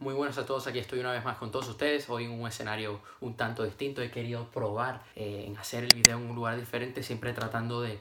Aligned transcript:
Muy 0.00 0.14
buenas 0.14 0.38
a 0.38 0.46
todos, 0.46 0.66
aquí 0.66 0.78
estoy 0.78 1.00
una 1.00 1.12
vez 1.12 1.22
más 1.26 1.36
con 1.36 1.50
todos 1.50 1.68
ustedes. 1.68 2.08
Hoy 2.08 2.24
en 2.24 2.30
un 2.30 2.48
escenario 2.48 3.02
un 3.20 3.34
tanto 3.36 3.64
distinto. 3.64 4.00
He 4.00 4.10
querido 4.10 4.46
probar 4.46 5.02
eh, 5.14 5.44
en 5.46 5.58
hacer 5.58 5.84
el 5.84 5.94
video 5.94 6.16
en 6.16 6.30
un 6.30 6.34
lugar 6.34 6.58
diferente, 6.58 7.02
siempre 7.02 7.34
tratando 7.34 7.82
de, 7.82 7.98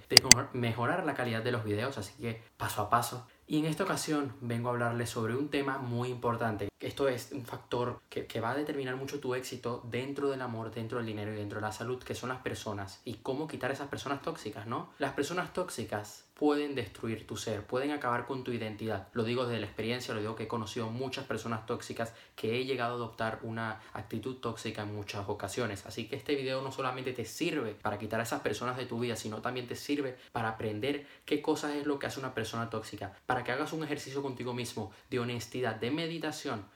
mejorar 0.54 1.06
la 1.06 1.14
calidad 1.14 1.44
de 1.44 1.52
los 1.52 1.66
videos, 1.66 1.98
así 1.98 2.14
que 2.22 2.42
paso 2.56 2.84
a 2.84 2.90
paso. 2.90 3.28
Y 3.48 3.60
en 3.60 3.66
esta 3.66 3.84
ocasión 3.84 4.34
vengo 4.40 4.70
a 4.70 4.72
hablarles 4.72 5.10
sobre 5.10 5.36
un 5.36 5.50
tema 5.50 5.78
muy 5.78 6.08
importante. 6.08 6.69
Esto 6.80 7.10
es 7.10 7.34
un 7.34 7.46
factor 7.46 8.00
que, 8.10 8.26
que, 8.26 8.40
va 8.40 8.52
a 8.52 8.56
determinar 8.56 8.96
mucho 8.96 9.20
tu 9.20 9.36
éxito 9.36 9.84
dentro 9.84 10.30
del 10.30 10.42
amor, 10.42 10.72
dentro 10.72 11.00
del 11.00 11.08
dinero 11.08 11.34
y 11.34 11.36
dentro 11.36 11.60
de 11.60 11.66
la 11.66 11.74
salud, 11.74 12.02
que 12.02 12.16
son 12.16 12.30
las 12.30 12.40
personas. 12.40 13.02
Y 13.04 13.16
cómo 13.16 13.50
quitar 13.50 13.70
esas 13.70 13.90
personas 13.90 14.22
tóxicas, 14.22 14.66
¿no? 14.66 14.90
Las 14.98 15.12
personas 15.12 15.52
tóxicas 15.52 16.30
pueden 16.40 16.74
destruir 16.74 17.28
tu 17.28 17.36
ser, 17.36 17.66
pueden 17.66 17.92
acabar 17.92 18.26
con 18.26 18.46
tu 18.46 18.54
identidad. 18.54 19.10
Lo 19.12 19.26
digo 19.26 19.46
desde 19.46 19.60
la 19.60 19.66
experiencia, 19.66 20.14
lo 20.14 20.22
digo 20.22 20.38
que 20.38 20.44
he 20.44 20.48
conocido 20.48 20.90
muchas 20.90 21.26
personas 21.26 21.66
tóxicas, 21.66 22.14
que 22.38 22.58
he 22.58 22.64
llegado 22.64 22.94
a 22.94 22.96
adoptar 22.96 23.40
una 23.44 23.82
actitud 23.92 24.38
tóxica 24.38 24.84
en 24.84 24.96
muchas 24.96 25.28
ocasiones. 25.28 25.86
Así 25.86 26.08
que 26.08 26.16
este 26.16 26.36
video 26.36 26.62
no 26.62 26.72
solamente 26.72 27.12
te 27.12 27.26
sirve 27.26 27.74
para 27.74 28.00
quitar 28.00 28.22
a 28.22 28.24
esas 28.24 28.40
personas 28.40 28.78
de 28.78 28.86
tu 28.86 29.02
vida, 29.02 29.18
sino 29.18 29.42
también 29.42 29.68
te 29.68 29.76
sirve 29.76 30.18
para 30.32 30.48
aprender 30.48 31.06
qué 31.26 31.42
cosas 31.42 31.76
es 31.76 31.86
lo 31.86 32.00
que 32.00 32.08
hace 32.08 32.22
una 32.22 32.34
persona 32.34 32.70
tóxica, 32.70 33.12
para 33.26 33.44
que 33.44 33.52
hagas 33.52 33.74
un 33.74 33.84
ejercicio 33.84 34.22
contigo 34.22 34.54
mismo 34.54 34.94
de 35.10 35.20
honestidad, 35.20 35.76
de 35.76 35.92
meditación 35.92 36.69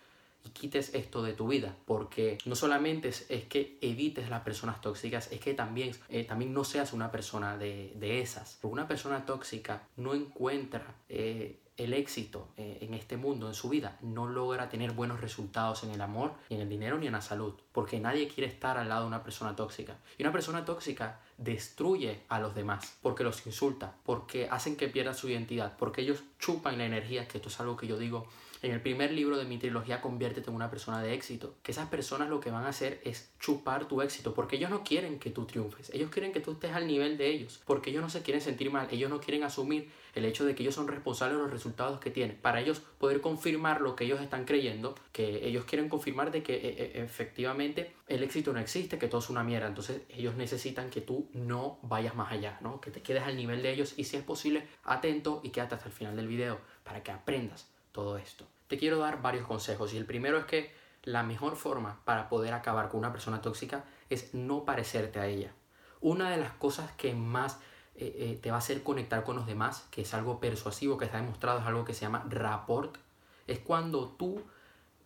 y 0.43 0.49
quites 0.49 0.93
esto 0.93 1.21
de 1.23 1.33
tu 1.33 1.47
vida. 1.47 1.75
Porque 1.85 2.37
no 2.45 2.55
solamente 2.55 3.09
es, 3.09 3.25
que 3.45 3.77
evites 3.81 4.29
las 4.29 4.41
personas 4.41 4.81
tóxicas, 4.81 5.31
es 5.31 5.39
que 5.39 5.53
también, 5.53 5.95
eh, 6.09 6.23
también 6.23 6.53
no 6.53 6.63
seas 6.63 6.93
una 6.93 7.11
persona 7.11 7.57
de, 7.57 7.93
de, 7.95 8.21
esas. 8.21 8.57
Porque 8.61 8.73
una 8.73 8.87
persona 8.87 9.25
tóxica 9.25 9.87
no 9.97 10.13
encuentra 10.13 10.95
eh, 11.09 11.59
el 11.77 11.93
éxito 11.93 12.49
eh, 12.55 12.79
en 12.81 12.93
este 12.93 13.17
mundo, 13.17 13.47
en 13.47 13.55
su 13.55 13.69
vida, 13.69 13.97
no 14.01 14.27
logra 14.27 14.69
tener 14.69 14.91
buenos 14.91 15.21
resultados 15.21 15.83
en 15.83 15.91
el 15.91 16.01
amor, 16.01 16.33
en 16.49 16.61
el 16.61 16.69
dinero, 16.69 16.97
ni 16.97 17.07
en 17.07 17.13
la 17.13 17.21
salud. 17.21 17.53
Porque 17.71 17.99
nadie 17.99 18.27
quiere 18.27 18.49
estar 18.49 18.77
al 18.77 18.89
lado 18.89 19.01
de 19.01 19.07
una 19.07 19.23
persona 19.23 19.55
tóxica. 19.55 19.97
Y 20.17 20.23
una 20.23 20.31
persona 20.31 20.65
tóxica 20.65 21.19
destruye 21.37 22.21
a 22.29 22.39
los 22.39 22.53
demás, 22.53 22.97
porque 23.01 23.23
los 23.23 23.45
insulta, 23.47 23.95
porque 24.03 24.47
hacen 24.49 24.75
que 24.75 24.87
pierdan 24.87 25.15
su 25.15 25.29
identidad, 25.29 25.75
porque 25.77 26.01
ellos 26.01 26.23
chupan 26.37 26.77
la 26.77 26.85
energía, 26.85 27.27
que 27.27 27.39
esto 27.39 27.49
es 27.49 27.59
algo 27.59 27.75
que 27.75 27.87
yo 27.87 27.97
digo 27.97 28.27
en 28.63 28.71
el 28.71 28.81
primer 28.81 29.11
libro 29.11 29.37
de 29.37 29.43
mi 29.43 29.57
trilogía 29.57 30.01
Conviértete 30.01 30.49
en 30.49 30.55
una 30.55 30.69
persona 30.69 31.01
de 31.03 31.13
éxito. 31.13 31.55
Que 31.61 31.73
esas 31.73 31.89
personas 31.89 32.29
lo 32.29 32.39
que 32.39 32.49
van 32.49 32.63
a 32.63 32.69
hacer 32.69 33.01
es 33.03 33.29
chupar 33.37 33.89
tu 33.89 34.01
éxito, 34.01 34.33
porque 34.33 34.55
ellos 34.55 34.69
no 34.69 34.83
quieren 34.85 35.19
que 35.19 35.29
tú 35.29 35.45
triunfes, 35.45 35.89
ellos 35.93 36.09
quieren 36.09 36.31
que 36.31 36.39
tú 36.39 36.53
estés 36.53 36.71
al 36.71 36.87
nivel 36.87 37.17
de 37.17 37.27
ellos, 37.27 37.61
porque 37.65 37.89
ellos 37.89 38.01
no 38.01 38.09
se 38.09 38.21
quieren 38.21 38.41
sentir 38.41 38.71
mal, 38.71 38.87
ellos 38.89 39.09
no 39.09 39.19
quieren 39.19 39.43
asumir 39.43 39.91
el 40.15 40.23
hecho 40.23 40.45
de 40.45 40.55
que 40.55 40.63
ellos 40.63 40.75
son 40.75 40.87
responsables 40.87 41.37
de 41.37 41.43
los 41.43 41.51
resultados 41.51 41.99
que 41.99 42.09
tienen. 42.09 42.37
Para 42.37 42.61
ellos 42.61 42.81
poder 42.99 43.19
confirmar 43.19 43.81
lo 43.81 43.97
que 43.97 44.05
ellos 44.05 44.21
están 44.21 44.45
creyendo, 44.45 44.95
que 45.11 45.45
ellos 45.45 45.65
quieren 45.65 45.89
confirmar 45.89 46.31
de 46.31 46.41
que 46.41 46.55
e, 46.55 46.99
e, 46.99 47.03
efectivamente 47.03 47.91
el 48.07 48.23
éxito 48.23 48.53
no 48.53 48.59
existe, 48.59 48.97
que 48.97 49.09
todo 49.09 49.19
es 49.19 49.29
una 49.29 49.43
mierda. 49.43 49.67
Entonces 49.67 50.03
ellos 50.07 50.35
necesitan 50.35 50.89
que 50.89 51.01
tú 51.01 51.27
no 51.33 51.79
vayas 51.81 52.15
más 52.15 52.31
allá, 52.31 52.59
¿no? 52.61 52.79
que 52.79 52.91
te 52.91 53.01
quedes 53.01 53.23
al 53.23 53.35
nivel 53.35 53.61
de 53.61 53.73
ellos 53.73 53.95
y 53.97 54.05
si 54.05 54.15
es 54.15 54.23
posible, 54.23 54.67
atento 54.85 55.41
y 55.43 55.49
quédate 55.49 55.75
hasta 55.75 55.87
el 55.87 55.93
final 55.93 56.15
del 56.15 56.27
video 56.27 56.59
para 56.83 57.03
que 57.03 57.11
aprendas 57.11 57.67
todo 57.91 58.17
esto 58.17 58.52
te 58.73 58.79
quiero 58.79 58.97
dar 58.97 59.21
varios 59.21 59.45
consejos. 59.45 59.93
Y 59.93 59.97
el 59.97 60.07
primero 60.07 60.35
es 60.35 60.45
que 60.45 60.73
la 61.03 61.21
mejor 61.21 61.57
forma 61.57 61.99
para 62.05 62.27
poder 62.27 62.55
acabar 62.55 62.89
con 62.89 63.01
una 63.01 63.11
persona 63.11 63.39
tóxica 63.39 63.83
es 64.09 64.33
no 64.33 64.65
parecerte 64.65 65.19
a 65.19 65.27
ella. 65.27 65.53
Una 66.01 66.31
de 66.31 66.37
las 66.37 66.53
cosas 66.53 66.91
que 66.93 67.13
más 67.13 67.59
eh, 67.93 68.15
eh, 68.17 68.39
te 68.41 68.49
va 68.49 68.55
a 68.55 68.59
hacer 68.59 68.81
conectar 68.81 69.23
con 69.23 69.35
los 69.35 69.45
demás, 69.45 69.85
que 69.91 70.01
es 70.01 70.13
algo 70.15 70.39
persuasivo, 70.39 70.97
que 70.97 71.05
está 71.05 71.17
demostrado, 71.17 71.59
es 71.59 71.67
algo 71.67 71.85
que 71.85 71.93
se 71.93 72.01
llama 72.01 72.25
rapport, 72.27 72.97
es 73.45 73.59
cuando 73.59 74.07
tú 74.07 74.41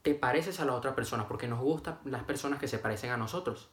te 0.01 0.15
pareces 0.15 0.61
a 0.61 0.65
la 0.65 0.73
otra 0.73 0.95
persona, 0.95 1.27
porque 1.27 1.49
nos 1.49 1.59
gustan 1.59 1.99
las 2.05 2.23
personas 2.23 2.59
que 2.59 2.69
se 2.69 2.79
parecen 2.79 3.11
a 3.11 3.17
nosotros. 3.17 3.67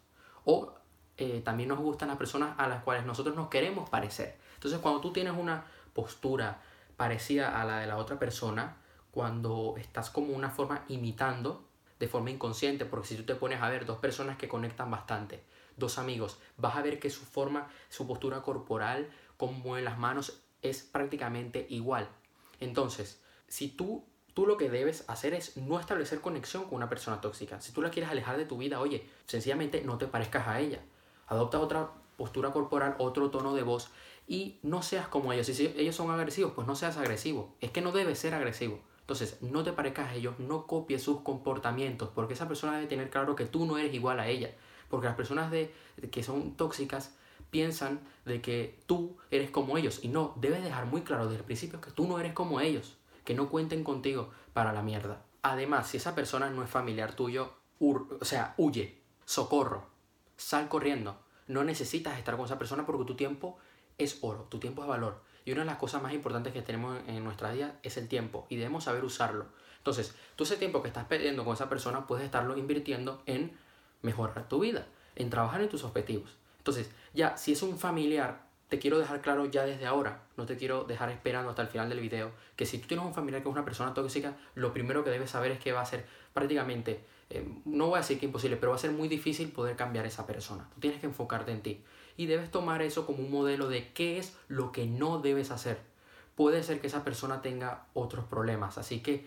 O 0.45 0.75
eh, 1.19 1.41
también 1.45 1.69
nos 1.69 1.79
gustan 1.79 2.08
las 2.08 2.17
personas 2.17 2.56
a 2.58 2.67
las 2.67 2.83
cuales 2.83 3.06
nosotros 3.06 3.36
nos 3.36 3.47
queremos 3.47 3.89
parecer. 3.91 4.39
Entonces, 4.55 4.80
cuando 4.80 5.01
tú 5.01 5.13
tienes 5.13 5.35
una 5.39 5.67
postura 5.92 6.61
parecida 6.97 7.61
a 7.61 7.64
la 7.64 7.79
de 7.79 7.86
la 7.86 7.97
otra 7.97 8.18
persona, 8.18 8.79
cuando 9.14 9.77
estás 9.79 10.11
como 10.11 10.35
una 10.35 10.51
forma 10.51 10.85
imitando 10.89 11.64
de 12.01 12.08
forma 12.08 12.30
inconsciente, 12.30 12.85
porque 12.85 13.07
si 13.07 13.17
tú 13.17 13.23
te 13.23 13.36
pones 13.36 13.63
a 13.63 13.70
ver 13.70 13.86
dos 13.86 13.98
personas 13.98 14.36
que 14.36 14.48
conectan 14.48 14.91
bastante, 14.91 15.45
dos 15.77 15.98
amigos, 15.98 16.39
vas 16.57 16.75
a 16.75 16.83
ver 16.83 16.98
que 16.98 17.11
su 17.11 17.24
forma, 17.24 17.69
su 17.89 18.08
postura 18.08 18.42
corporal, 18.42 19.08
como 19.36 19.79
en 19.79 19.85
las 19.85 19.98
manos, 19.98 20.42
es 20.63 20.83
prácticamente 20.83 21.64
igual. 21.70 22.08
Entonces, 22.58 23.23
si 23.47 23.69
tú, 23.69 24.05
tú 24.35 24.47
lo 24.47 24.57
que 24.57 24.69
debes 24.69 25.05
hacer 25.07 25.33
es 25.33 25.57
no 25.57 25.79
establecer 25.79 26.20
conexión 26.20 26.64
con 26.64 26.74
una 26.74 26.89
persona 26.89 27.20
tóxica. 27.20 27.61
Si 27.61 27.70
tú 27.70 27.83
la 27.83 27.91
quieres 27.91 28.11
alejar 28.11 28.36
de 28.36 28.47
tu 28.47 28.58
vida, 28.58 28.80
oye, 28.80 29.08
sencillamente 29.27 29.83
no 29.85 29.97
te 29.97 30.08
parezcas 30.08 30.48
a 30.48 30.58
ella. 30.58 30.80
Adopta 31.29 31.61
otra 31.61 31.92
postura 32.17 32.51
corporal, 32.51 32.97
otro 32.98 33.30
tono 33.30 33.55
de 33.55 33.63
voz 33.63 33.91
y 34.27 34.58
no 34.63 34.83
seas 34.83 35.07
como 35.07 35.33
ellos. 35.33 35.47
Si 35.47 35.73
ellos 35.77 35.95
son 35.95 36.11
agresivos, 36.11 36.53
pues 36.55 36.67
no 36.67 36.74
seas 36.74 36.97
agresivo. 36.97 37.55
Es 37.61 37.70
que 37.70 37.80
no 37.80 37.92
debes 37.92 38.19
ser 38.19 38.35
agresivo. 38.35 38.80
Entonces, 39.05 39.37
no 39.42 39.63
te 39.63 39.73
parezcas 39.73 40.09
a 40.09 40.15
ellos, 40.15 40.39
no 40.39 40.67
copies 40.67 41.03
sus 41.03 41.20
comportamientos, 41.20 42.09
porque 42.15 42.33
esa 42.33 42.48
persona 42.48 42.77
debe 42.77 42.87
tener 42.87 43.11
claro 43.11 43.37
que 43.37 43.45
tú 43.45 43.67
no 43.67 43.77
eres 43.77 43.92
igual 43.92 44.19
a 44.19 44.29
ella. 44.29 44.55
Porque 44.89 45.07
las 45.07 45.15
personas 45.15 45.51
de, 45.51 45.75
que 46.11 46.23
son 46.23 46.57
tóxicas 46.57 47.15
piensan 47.51 48.01
de 48.25 48.41
que 48.41 48.81
tú 48.87 49.19
eres 49.31 49.51
como 49.51 49.77
ellos. 49.77 50.01
Y 50.03 50.09
no, 50.09 50.33
debes 50.37 50.65
dejar 50.65 50.87
muy 50.87 51.03
claro 51.03 51.25
desde 51.27 51.41
el 51.41 51.45
principio 51.45 51.83
que 51.83 51.91
tú 51.91 52.09
no 52.09 52.19
eres 52.19 52.33
como 52.33 52.61
ellos, 52.61 52.97
que 53.27 53.35
no 53.35 53.51
cuenten 53.51 53.85
contigo 53.85 54.31
para 54.55 54.73
la 54.73 54.83
mierda. 54.83 55.23
Además, 55.42 55.89
si 55.89 55.98
esa 55.98 56.15
persona 56.15 56.48
no 56.48 56.65
es 56.65 56.71
familiar 56.71 57.15
tuyo, 57.15 57.53
o 57.79 58.25
sea, 58.25 58.55
huye, 58.57 59.03
socorro, 59.27 59.86
sal 60.39 60.71
corriendo. 60.71 61.19
No 61.47 61.63
necesitas 61.63 62.17
estar 62.19 62.36
con 62.36 62.47
esa 62.47 62.59
persona 62.59 62.86
porque 62.86 63.05
tu 63.05 63.17
tiempo 63.17 63.59
es 63.98 64.19
oro, 64.23 64.47
tu 64.48 64.59
tiempo 64.59 64.81
es 64.81 64.89
valor. 64.89 65.23
Y 65.44 65.52
una 65.52 65.60
de 65.60 65.66
las 65.66 65.77
cosas 65.77 66.02
más 66.02 66.12
importantes 66.12 66.52
que 66.52 66.62
tenemos 66.62 66.98
en 67.06 67.22
nuestra 67.22 67.52
vida 67.52 67.78
es 67.82 67.96
el 67.96 68.08
tiempo 68.08 68.46
y 68.48 68.56
debemos 68.56 68.84
saber 68.84 69.05
usarlo. 69.05 69.46
Entonces, 69.78 70.14
tú 70.36 70.44
ese 70.44 70.56
tiempo 70.56 70.80
que 70.82 70.88
estás 70.88 71.05
perdiendo 71.05 71.44
con 71.44 71.55
esa 71.55 71.68
persona 71.68 72.06
puedes 72.06 72.24
estarlo 72.24 72.56
invirtiendo 72.56 73.22
en 73.27 73.52
mejorar 74.00 74.48
tu 74.48 74.60
vida, 74.60 74.86
en 75.16 75.28
trabajar 75.28 75.60
en 75.60 75.68
tus 75.68 75.84
objetivos. 75.84 76.30
Entonces, 76.58 76.90
ya, 77.12 77.36
si 77.36 77.52
es 77.52 77.62
un 77.62 77.78
familiar, 77.78 78.46
te 78.68 78.78
quiero 78.78 78.98
dejar 78.98 79.20
claro 79.20 79.44
ya 79.44 79.66
desde 79.66 79.84
ahora, 79.84 80.22
no 80.38 80.46
te 80.46 80.56
quiero 80.56 80.84
dejar 80.84 81.10
esperando 81.10 81.50
hasta 81.50 81.61
el 81.61 81.68
final 81.68 81.90
del 81.90 82.00
video, 82.00 82.32
que 82.56 82.64
si 82.64 82.78
tú 82.78 82.88
tienes 82.88 83.05
un 83.05 83.12
familiar 83.12 83.42
que 83.42 83.48
es 83.48 83.52
una 83.52 83.64
persona 83.64 83.92
tóxica, 83.92 84.34
lo 84.55 84.72
primero 84.72 85.05
que 85.05 85.11
debes 85.11 85.30
saber 85.30 85.52
es 85.52 85.58
que 85.58 85.72
va 85.72 85.82
a 85.82 85.86
ser 85.86 86.06
prácticamente, 86.32 87.05
eh, 87.28 87.46
no 87.66 87.88
voy 87.88 87.96
a 87.96 88.00
decir 88.00 88.18
que 88.18 88.24
imposible, 88.24 88.56
pero 88.56 88.70
va 88.70 88.76
a 88.76 88.78
ser 88.78 88.92
muy 88.92 89.08
difícil 89.08 89.52
poder 89.52 89.76
cambiar 89.76 90.06
a 90.06 90.08
esa 90.08 90.26
persona. 90.26 90.66
Tú 90.74 90.80
tienes 90.80 91.00
que 91.00 91.06
enfocarte 91.06 91.52
en 91.52 91.62
ti 91.62 91.84
y 92.17 92.27
debes 92.27 92.51
tomar 92.51 92.83
eso 92.83 93.07
como 93.07 93.19
un 93.19 93.30
modelo 93.30 93.69
de 93.69 93.92
qué 93.92 94.19
es 94.19 94.36
lo 94.48 94.73
que 94.73 94.86
no 94.86 95.20
debes 95.20 95.51
hacer. 95.51 95.80
Puede 96.35 96.63
ser 96.63 96.80
que 96.80 96.89
esa 96.89 97.05
persona 97.05 97.42
tenga 97.42 97.86
otros 97.95 98.25
problemas, 98.25 98.79
así 98.79 99.01
que 99.01 99.27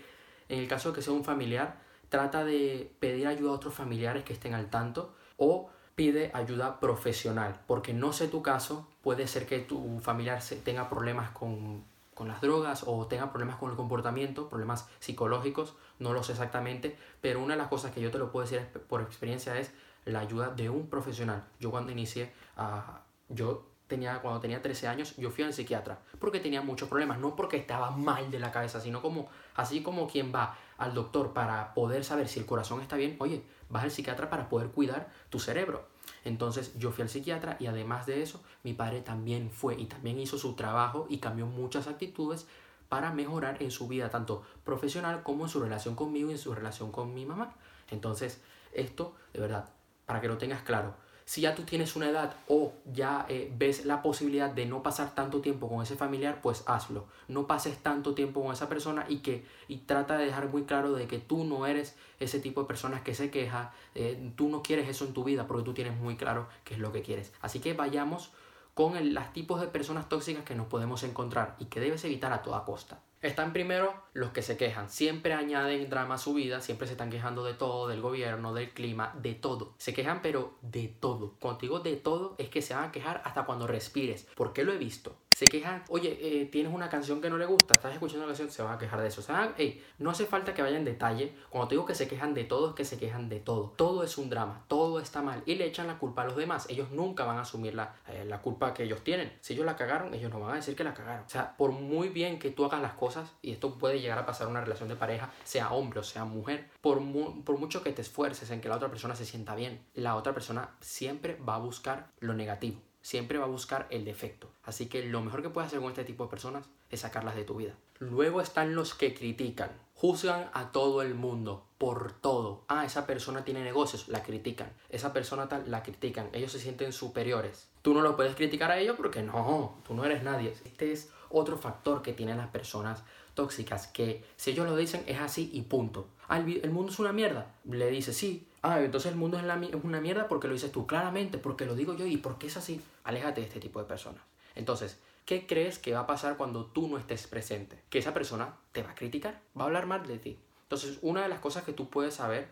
en 0.50 0.60
el 0.60 0.68
caso 0.68 0.90
de 0.90 0.96
que 0.96 1.02
sea 1.02 1.14
un 1.14 1.24
familiar, 1.24 1.80
trata 2.10 2.46
de 2.46 2.92
pedir 3.00 3.28
ayuda 3.28 3.52
a 3.52 3.56
otros 3.56 3.74
familiares 3.74 4.24
que 4.24 4.34
estén 4.34 4.54
al 4.54 4.70
tanto 4.70 5.14
o 5.38 5.70
pide 5.96 6.32
ayuda 6.34 6.80
profesional, 6.80 7.60
porque 7.66 7.94
no 7.94 8.14
sé 8.14 8.28
tu 8.28 8.42
caso, 8.42 8.88
puede 9.02 9.28
ser 9.28 9.46
que 9.48 9.60
tu 9.60 10.00
familiar 10.00 10.42
tenga 10.64 10.90
problemas 10.90 11.32
con, 11.32 11.84
con 12.14 12.28
las 12.28 12.40
drogas 12.40 12.84
o 12.86 13.08
tenga 13.08 13.32
problemas 13.32 13.58
con 13.58 13.72
el 13.72 13.76
comportamiento, 13.76 14.48
problemas 14.48 14.88
psicológicos, 15.00 15.76
no 16.00 16.14
lo 16.14 16.24
sé 16.24 16.34
exactamente, 16.34 16.98
pero 17.20 17.42
una 17.42 17.56
de 17.56 17.60
las 17.60 17.68
cosas 17.68 17.92
que 17.92 18.02
yo 18.02 18.12
te 18.12 18.20
lo 18.20 18.32
puedo 18.32 18.48
decir 18.48 18.66
por 18.88 19.02
experiencia 19.02 19.58
es 19.58 19.72
la 20.08 20.20
ayuda 20.20 20.50
de 20.50 20.70
un 20.70 20.88
profesional. 20.88 21.46
Yo 21.60 21.72
cuando 21.72 21.92
inicié, 21.92 22.32
a 22.56 23.02
yo 23.30 23.68
tenía, 23.88 24.22
cuando 24.22 24.40
tenía 24.40 24.62
13 24.62 24.88
años, 24.88 25.16
yo 25.18 25.32
fui 25.32 25.44
al 25.44 25.54
psiquiatra 25.54 26.00
porque 26.20 26.40
tenía 26.40 26.62
muchos 26.62 26.90
problemas, 26.90 27.20
no 27.20 27.36
porque 27.36 27.58
estaba 27.58 27.92
mal 27.92 28.32
de 28.32 28.40
la 28.40 28.52
cabeza, 28.52 28.80
sino 28.80 29.02
como, 29.02 29.28
así 29.56 29.82
como 29.82 30.08
quien 30.08 30.34
va 30.34 30.58
al 30.78 30.94
doctor 30.94 31.34
para 31.34 31.74
poder 31.74 32.04
saber 32.04 32.28
si 32.28 32.40
el 32.40 32.46
corazón 32.46 32.82
está 32.82 32.96
bien, 32.96 33.16
oye, 33.20 33.44
vas 33.70 33.84
al 33.84 33.92
psiquiatra 33.92 34.30
para 34.30 34.50
poder 34.50 34.70
cuidar 34.70 35.10
tu 35.30 35.40
cerebro. 35.40 35.88
Entonces 36.24 36.78
yo 36.78 36.92
fui 36.92 37.04
al 37.04 37.10
psiquiatra 37.10 37.58
y 37.60 37.68
además 37.68 38.06
de 38.06 38.22
eso, 38.22 38.42
mi 38.64 38.74
padre 38.74 39.02
también 39.02 39.50
fue 39.52 39.76
y 39.76 39.86
también 39.86 40.20
hizo 40.20 40.38
su 40.38 40.56
trabajo 40.56 41.06
y 41.10 41.20
cambió 41.20 41.46
muchas 41.46 41.88
actitudes 41.88 42.48
para 42.90 43.12
mejorar 43.12 43.62
en 43.62 43.72
su 43.72 43.88
vida, 43.88 44.10
tanto 44.10 44.44
profesional 44.64 45.24
como 45.24 45.44
en 45.44 45.50
su 45.50 45.62
relación 45.62 45.96
conmigo 45.96 46.30
y 46.30 46.34
en 46.34 46.38
su 46.38 46.54
relación 46.54 46.92
con 46.92 47.14
mi 47.14 47.26
mamá. 47.26 47.54
Entonces, 47.90 48.42
esto, 48.74 49.16
de 49.34 49.42
verdad, 49.42 49.70
para 50.08 50.22
que 50.22 50.28
lo 50.28 50.40
tengas 50.40 50.64
claro. 50.64 50.96
Si 51.26 51.42
ya 51.42 51.54
tú 51.54 51.64
tienes 51.64 51.98
una 51.98 52.10
edad 52.10 52.38
o 52.48 52.72
ya 52.86 53.26
eh, 53.28 53.52
ves 53.54 53.86
la 53.86 54.02
posibilidad 54.02 54.50
de 54.50 54.66
no 54.66 54.82
pasar 54.82 55.14
tanto 55.14 55.42
tiempo 55.42 55.68
con 55.68 55.84
ese 55.84 55.98
familiar, 55.98 56.40
pues 56.42 56.64
hazlo. 56.68 57.06
No 57.28 57.48
pases 57.48 57.78
tanto 57.80 58.16
tiempo 58.16 58.42
con 58.42 58.54
esa 58.54 58.70
persona 58.70 59.06
y 59.10 59.18
que 59.18 59.44
y 59.68 59.80
trata 59.80 60.18
de 60.18 60.26
dejar 60.26 60.48
muy 60.48 60.64
claro 60.64 60.94
de 60.94 61.06
que 61.06 61.20
tú 61.20 61.44
no 61.44 61.68
eres 61.68 61.98
ese 62.22 62.40
tipo 62.40 62.62
de 62.62 62.68
personas 62.68 63.02
que 63.02 63.14
se 63.14 63.30
queja, 63.30 63.74
eh, 63.94 64.32
tú 64.38 64.48
no 64.48 64.64
quieres 64.64 64.88
eso 64.88 65.04
en 65.04 65.14
tu 65.14 65.26
vida 65.26 65.48
porque 65.48 65.64
tú 65.64 65.74
tienes 65.74 66.00
muy 66.00 66.16
claro 66.16 66.48
qué 66.64 66.76
es 66.76 66.80
lo 66.80 66.94
que 66.94 67.02
quieres. 67.02 67.34
Así 67.42 67.60
que 67.60 67.74
vayamos 67.74 68.32
con 68.78 69.16
los 69.16 69.34
tipos 69.34 69.60
de 69.60 69.66
personas 69.66 70.08
tóxicas 70.08 70.44
que 70.44 70.54
nos 70.54 70.68
podemos 70.68 71.02
encontrar 71.02 71.56
y 71.58 71.66
que 71.66 71.80
debes 71.80 72.06
evitar 72.06 72.32
a 72.32 72.44
toda 72.44 72.64
costa. 72.64 73.02
Están 73.24 73.52
primero 73.52 73.92
los 74.14 74.30
que 74.30 74.44
se 74.44 74.56
quejan, 74.56 74.92
siempre 74.92 75.34
añaden 75.34 75.90
drama 75.90 76.14
a 76.14 76.20
su 76.20 76.36
vida, 76.36 76.62
siempre 76.62 76.86
se 76.86 76.94
están 76.94 77.10
quejando 77.10 77.44
de 77.44 77.56
todo, 77.56 77.88
del 77.88 78.02
gobierno, 78.02 78.54
del 78.54 78.70
clima, 78.70 79.16
de 79.20 79.34
todo. 79.34 79.74
Se 79.80 79.96
quejan 79.96 80.22
pero 80.22 80.60
de 80.62 80.90
todo. 80.90 81.34
Contigo 81.40 81.80
de 81.80 81.96
todo 81.96 82.36
es 82.38 82.50
que 82.50 82.62
se 82.62 82.76
van 82.76 82.84
a 82.84 82.92
quejar 82.92 83.24
hasta 83.26 83.46
cuando 83.46 83.66
respires. 83.66 84.28
¿Por 84.36 84.54
qué 84.54 84.64
lo 84.64 84.72
he 84.72 84.78
visto? 84.78 85.16
Se 85.38 85.46
quejan, 85.46 85.84
oye, 85.90 86.18
eh, 86.20 86.46
tienes 86.48 86.74
una 86.74 86.90
canción 86.90 87.22
que 87.22 87.30
no 87.30 87.38
le 87.38 87.46
gusta, 87.46 87.76
estás 87.76 87.94
escuchando 87.94 88.24
una 88.24 88.30
canción, 88.30 88.50
se 88.50 88.64
van 88.64 88.74
a 88.74 88.80
quejar 88.80 89.00
de 89.02 89.10
eso. 89.10 89.22
O 89.22 89.24
sea, 89.24 89.54
hey, 89.56 89.86
no 90.00 90.10
hace 90.10 90.26
falta 90.26 90.56
que 90.56 90.64
vayan 90.64 90.80
en 90.80 90.86
detalle. 90.86 91.32
Cuando 91.52 91.68
te 91.68 91.76
digo 91.76 91.86
que 91.86 91.94
se 91.94 92.08
quejan 92.08 92.34
de 92.34 92.44
todo, 92.44 92.70
es 92.70 92.76
que 92.76 92.84
se 92.84 92.98
quejan 92.98 93.30
de 93.30 93.40
todo. 93.40 93.72
Todo 93.76 94.04
es 94.04 94.18
un 94.18 94.32
drama, 94.32 94.66
todo 94.68 95.00
está 95.00 95.22
mal. 95.22 95.44
Y 95.46 95.54
le 95.54 95.68
echan 95.68 95.86
la 95.86 96.00
culpa 96.00 96.24
a 96.24 96.26
los 96.26 96.36
demás. 96.36 96.66
Ellos 96.70 96.90
nunca 96.90 97.24
van 97.24 97.38
a 97.38 97.42
asumir 97.42 97.76
la, 97.76 97.94
eh, 98.08 98.26
la 98.26 98.42
culpa 98.42 98.74
que 98.74 98.86
ellos 98.86 99.04
tienen. 99.04 99.32
Si 99.42 99.54
ellos 99.54 99.68
la 99.68 99.76
cagaron, 99.76 100.12
ellos 100.16 100.32
no 100.32 100.40
van 100.40 100.54
a 100.54 100.56
decir 100.56 100.76
que 100.76 100.84
la 100.84 100.96
cagaron. 100.96 101.26
O 101.28 101.30
sea, 101.30 101.56
por 101.56 101.70
muy 101.70 102.10
bien 102.10 102.40
que 102.40 102.50
tú 102.50 102.66
hagas 102.66 102.82
las 102.82 102.94
cosas, 102.94 103.32
y 103.44 103.52
esto 103.52 103.76
puede 103.76 104.02
llegar 104.02 104.18
a 104.18 104.26
pasar 104.26 104.48
en 104.48 104.52
una 104.54 104.62
relación 104.62 104.90
de 104.90 104.96
pareja, 104.96 105.30
sea 105.44 105.72
hombre 105.72 106.00
o 106.00 106.04
sea 106.04 106.26
mujer, 106.26 106.68
por, 106.82 107.00
por 107.44 107.60
mucho 107.60 107.84
que 107.84 107.94
te 107.94 108.02
esfuerces 108.02 108.50
en 108.50 108.60
que 108.60 108.70
la 108.70 108.78
otra 108.78 108.90
persona 108.90 109.16
se 109.16 109.24
sienta 109.24 109.54
bien, 109.54 109.86
la 109.94 110.16
otra 110.16 110.34
persona 110.34 110.72
siempre 110.82 111.38
va 111.48 111.54
a 111.54 111.60
buscar 111.60 112.08
lo 112.22 112.34
negativo 112.34 112.87
siempre 113.08 113.38
va 113.38 113.46
a 113.46 113.48
buscar 113.48 113.88
el 113.90 114.04
defecto. 114.04 114.52
Así 114.64 114.88
que 114.88 115.02
lo 115.06 115.22
mejor 115.22 115.42
que 115.42 115.50
puedes 115.50 115.68
hacer 115.68 115.80
con 115.80 115.92
este 115.92 116.04
tipo 116.04 116.26
de 116.26 116.30
personas 116.30 116.66
es 116.90 117.00
sacarlas 117.00 117.38
de 117.38 117.46
tu 117.46 117.56
vida. 117.56 117.74
Luego 118.00 118.42
están 118.42 118.76
los 118.76 118.96
que 118.96 119.14
critican. 119.14 119.72
Juzgan 120.00 120.52
a 120.54 120.72
todo 120.72 121.02
el 121.02 121.16
mundo 121.16 121.66
por 121.80 122.12
todo. 122.12 122.62
Ah, 122.68 122.86
esa 122.86 123.08
persona 123.08 123.44
tiene 123.44 123.64
negocios, 123.64 124.08
la 124.10 124.22
critican. 124.22 124.72
Esa 124.90 125.12
persona 125.12 125.50
tal, 125.50 125.72
la 125.72 125.82
critican. 125.82 126.30
Ellos 126.34 126.52
se 126.52 126.60
sienten 126.60 126.94
superiores. 126.94 127.68
Tú 127.82 127.96
no 127.96 128.02
lo 128.02 128.16
puedes 128.16 128.36
criticar 128.36 128.70
a 128.70 128.78
ellos 128.78 128.96
porque 128.96 129.24
no, 129.24 129.80
tú 129.88 129.96
no 129.96 130.06
eres 130.06 130.22
nadie. 130.22 130.54
Este 130.66 130.92
es 130.92 131.10
otro 131.30 131.58
factor 131.58 132.04
que 132.04 132.14
tienen 132.14 132.38
las 132.38 132.50
personas 132.50 133.02
tóxicas, 133.34 133.88
que 133.88 134.24
si 134.36 134.52
ellos 134.52 134.68
lo 134.68 134.76
dicen 134.76 135.04
es 135.08 135.20
así 135.20 135.50
y 135.52 135.64
punto. 135.64 136.08
Ah, 136.28 136.38
el, 136.38 136.70
mundo 136.70 136.92
es 136.92 137.00
una 137.00 137.12
mierda. 137.12 137.56
Le 137.66 137.90
dice 137.90 138.14
sí. 138.14 138.48
Ah, 138.62 138.80
entonces 138.82 139.12
el 139.12 139.18
mundo 139.18 139.40
es, 139.40 139.44
es 139.44 139.84
una 139.84 140.00
mierda 140.00 140.28
porque 140.28 140.48
lo 140.48 140.54
dices 140.54 140.72
tú 140.72 140.86
claramente, 140.86 141.40
porque 141.40 141.66
lo 141.66 141.74
digo 141.74 141.96
yo 141.96 142.06
y 142.06 142.18
porque 142.18 142.46
es 142.46 142.58
así. 142.58 142.80
Aléjate 143.04 143.42
de 143.42 143.48
este 143.48 143.60
tipo 143.60 143.80
de 143.80 143.86
personas. 143.86 144.22
Entonces, 144.54 145.00
¿qué 145.28 145.46
crees 145.46 145.78
que 145.78 145.94
va 145.94 146.00
a 146.00 146.08
pasar 146.08 146.38
cuando 146.38 146.66
tú 146.66 146.88
no 146.88 146.98
estés 146.98 147.28
presente? 147.28 147.84
Que 147.90 148.00
esa 148.00 148.14
persona 148.14 148.56
te 148.72 148.82
va 148.82 148.92
a 148.92 148.96
criticar, 148.96 149.42
va 149.60 149.64
a 149.64 149.66
hablar 149.66 149.86
mal 149.86 150.08
de 150.08 150.18
ti. 150.18 150.40
Entonces, 150.64 150.98
una 151.02 151.22
de 151.22 151.28
las 151.28 151.40
cosas 151.40 151.64
que 151.64 151.74
tú 151.74 151.90
puedes 151.90 152.16
saber, 152.16 152.48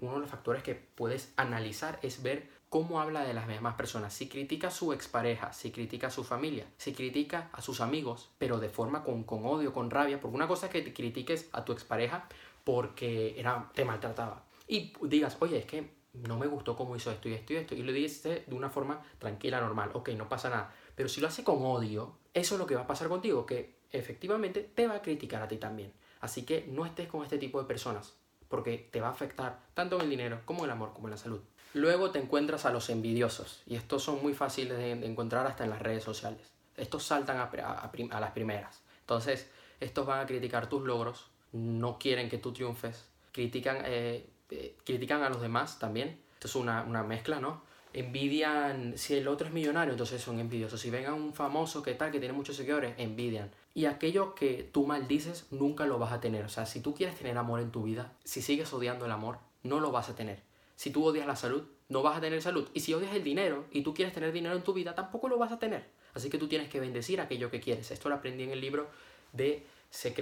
uno 0.00 0.14
de 0.14 0.20
los 0.20 0.28
factores 0.28 0.64
que 0.64 0.74
puedes 0.74 1.32
analizar 1.36 2.00
es 2.02 2.22
ver 2.22 2.50
cómo 2.68 3.00
habla 3.00 3.22
de 3.22 3.32
las 3.32 3.46
mismas 3.46 3.76
personas. 3.76 4.12
Si 4.12 4.28
critica 4.28 4.68
a 4.68 4.70
su 4.72 4.92
expareja, 4.92 5.52
si 5.52 5.70
critica 5.70 6.08
a 6.08 6.10
su 6.10 6.24
familia, 6.24 6.66
si 6.78 6.92
critica 6.92 7.48
a 7.52 7.62
sus 7.62 7.80
amigos, 7.80 8.30
pero 8.38 8.58
de 8.58 8.68
forma 8.68 9.04
con, 9.04 9.22
con 9.22 9.46
odio, 9.46 9.72
con 9.72 9.88
rabia, 9.88 10.20
porque 10.20 10.34
una 10.34 10.48
cosa 10.48 10.66
es 10.66 10.72
que 10.72 10.82
te 10.82 10.92
critiques 10.92 11.48
a 11.52 11.64
tu 11.64 11.72
expareja 11.72 12.26
porque 12.64 13.38
era, 13.38 13.70
te 13.72 13.84
maltrataba. 13.84 14.42
Y 14.66 14.92
digas, 15.02 15.36
oye, 15.38 15.58
es 15.58 15.66
que 15.66 15.88
no 16.14 16.38
me 16.38 16.46
gustó 16.46 16.76
cómo 16.76 16.96
hizo 16.96 17.10
esto 17.10 17.28
y 17.28 17.34
esto 17.34 17.52
y 17.52 17.56
esto. 17.56 17.74
Y 17.74 17.82
lo 17.82 17.92
dices 17.92 18.46
de 18.46 18.54
una 18.54 18.70
forma 18.70 19.02
tranquila, 19.18 19.60
normal. 19.60 19.90
Ok, 19.94 20.10
no 20.10 20.28
pasa 20.28 20.48
nada. 20.48 20.74
Pero 20.94 21.08
si 21.08 21.20
lo 21.20 21.28
hace 21.28 21.44
con 21.44 21.64
odio, 21.64 22.16
eso 22.34 22.54
es 22.54 22.58
lo 22.58 22.66
que 22.66 22.74
va 22.74 22.82
a 22.82 22.86
pasar 22.86 23.08
contigo, 23.08 23.46
que 23.46 23.74
efectivamente 23.92 24.68
te 24.74 24.86
va 24.86 24.96
a 24.96 25.02
criticar 25.02 25.42
a 25.42 25.48
ti 25.48 25.56
también. 25.56 25.92
Así 26.20 26.44
que 26.44 26.66
no 26.70 26.86
estés 26.86 27.08
con 27.08 27.22
este 27.22 27.38
tipo 27.38 27.60
de 27.60 27.66
personas, 27.66 28.14
porque 28.48 28.88
te 28.90 29.00
va 29.00 29.08
a 29.08 29.12
afectar 29.12 29.60
tanto 29.74 29.96
en 29.96 30.02
el 30.02 30.10
dinero 30.10 30.40
como 30.44 30.60
en 30.60 30.66
el 30.66 30.70
amor, 30.70 30.92
como 30.92 31.08
en 31.08 31.12
la 31.12 31.16
salud. 31.16 31.40
Luego 31.74 32.10
te 32.10 32.20
encuentras 32.20 32.66
a 32.66 32.70
los 32.70 32.88
envidiosos, 32.90 33.62
y 33.66 33.76
estos 33.76 34.02
son 34.02 34.22
muy 34.22 34.32
fáciles 34.32 34.78
de, 34.78 34.92
encontrar 34.92 35.46
hasta 35.46 35.64
en 35.64 35.70
las 35.70 35.82
redes 35.82 36.04
sociales. 36.04 36.40
Estos 36.76 37.04
saltan 37.04 37.36
a, 37.38 38.20
las 38.20 38.30
primeras. 38.32 38.80
Entonces, 39.00 39.48
estos 39.80 40.06
van 40.06 40.20
a 40.20 40.26
criticar 40.26 40.68
tus 40.68 40.82
logros, 40.82 41.26
no 41.52 41.98
quieren 41.98 42.28
que 42.28 42.38
tú 42.38 42.52
triunfes, 42.52 43.06
critican, 43.32 43.78
eh, 43.84 44.26
eh, 44.50 44.76
critican 44.84 45.22
a 45.22 45.28
los 45.28 45.40
demás 45.40 45.78
también. 45.78 46.20
Esto 46.34 46.48
es 46.48 46.54
una, 46.54 46.82
una 46.82 47.02
mezcla, 47.02 47.40
¿no? 47.40 47.62
Envidian, 47.94 48.98
si 48.98 49.14
el 49.14 49.28
otro 49.28 49.46
es 49.46 49.52
millonario, 49.52 49.92
entonces 49.92 50.20
son 50.20 50.40
envidiosos. 50.40 50.80
Si 50.80 50.90
ven 50.90 51.06
a 51.06 51.14
un 51.14 51.32
famoso 51.32 51.82
que 51.82 51.94
tal, 51.94 52.10
que 52.10 52.18
tiene 52.18 52.34
muchos 52.34 52.56
seguidores, 52.56 52.94
envidian. 52.98 53.50
Y 53.72 53.86
aquello 53.86 54.34
que 54.34 54.68
tú 54.70 54.86
maldices, 54.86 55.46
nunca 55.50 55.86
lo 55.86 55.98
vas 55.98 56.12
a 56.12 56.20
tener. 56.20 56.44
O 56.44 56.48
sea, 56.48 56.66
si 56.66 56.80
tú 56.80 56.94
quieres 56.94 57.16
tener 57.16 57.38
amor 57.38 57.60
en 57.60 57.70
tu 57.70 57.84
vida, 57.84 58.12
si 58.24 58.42
sigues 58.42 58.72
odiando 58.72 59.06
el 59.06 59.12
amor, 59.12 59.38
no 59.62 59.80
lo 59.80 59.90
vas 59.92 60.08
a 60.08 60.14
tener. 60.14 60.42
Si 60.76 60.90
tú 60.90 61.04
odias 61.04 61.26
la 61.26 61.36
salud, 61.36 61.64
no 61.88 62.02
vas 62.02 62.18
a 62.18 62.20
tener 62.20 62.42
salud. 62.42 62.68
Y 62.74 62.80
si 62.80 62.92
odias 62.94 63.14
el 63.14 63.22
dinero 63.22 63.66
y 63.70 63.82
tú 63.82 63.94
quieres 63.94 64.12
tener 64.12 64.32
dinero 64.32 64.56
en 64.56 64.62
tu 64.62 64.72
vida, 64.72 64.94
tampoco 64.94 65.28
lo 65.28 65.38
vas 65.38 65.52
a 65.52 65.58
tener. 65.58 65.86
Así 66.14 66.30
que 66.30 66.38
tú 66.38 66.48
tienes 66.48 66.68
que 66.68 66.80
bendecir 66.80 67.20
aquello 67.20 67.50
que 67.50 67.60
quieres. 67.60 67.90
Esto 67.90 68.08
lo 68.08 68.16
aprendí 68.16 68.44
en 68.44 68.50
el 68.50 68.60
libro 68.60 68.88
de 69.32 69.66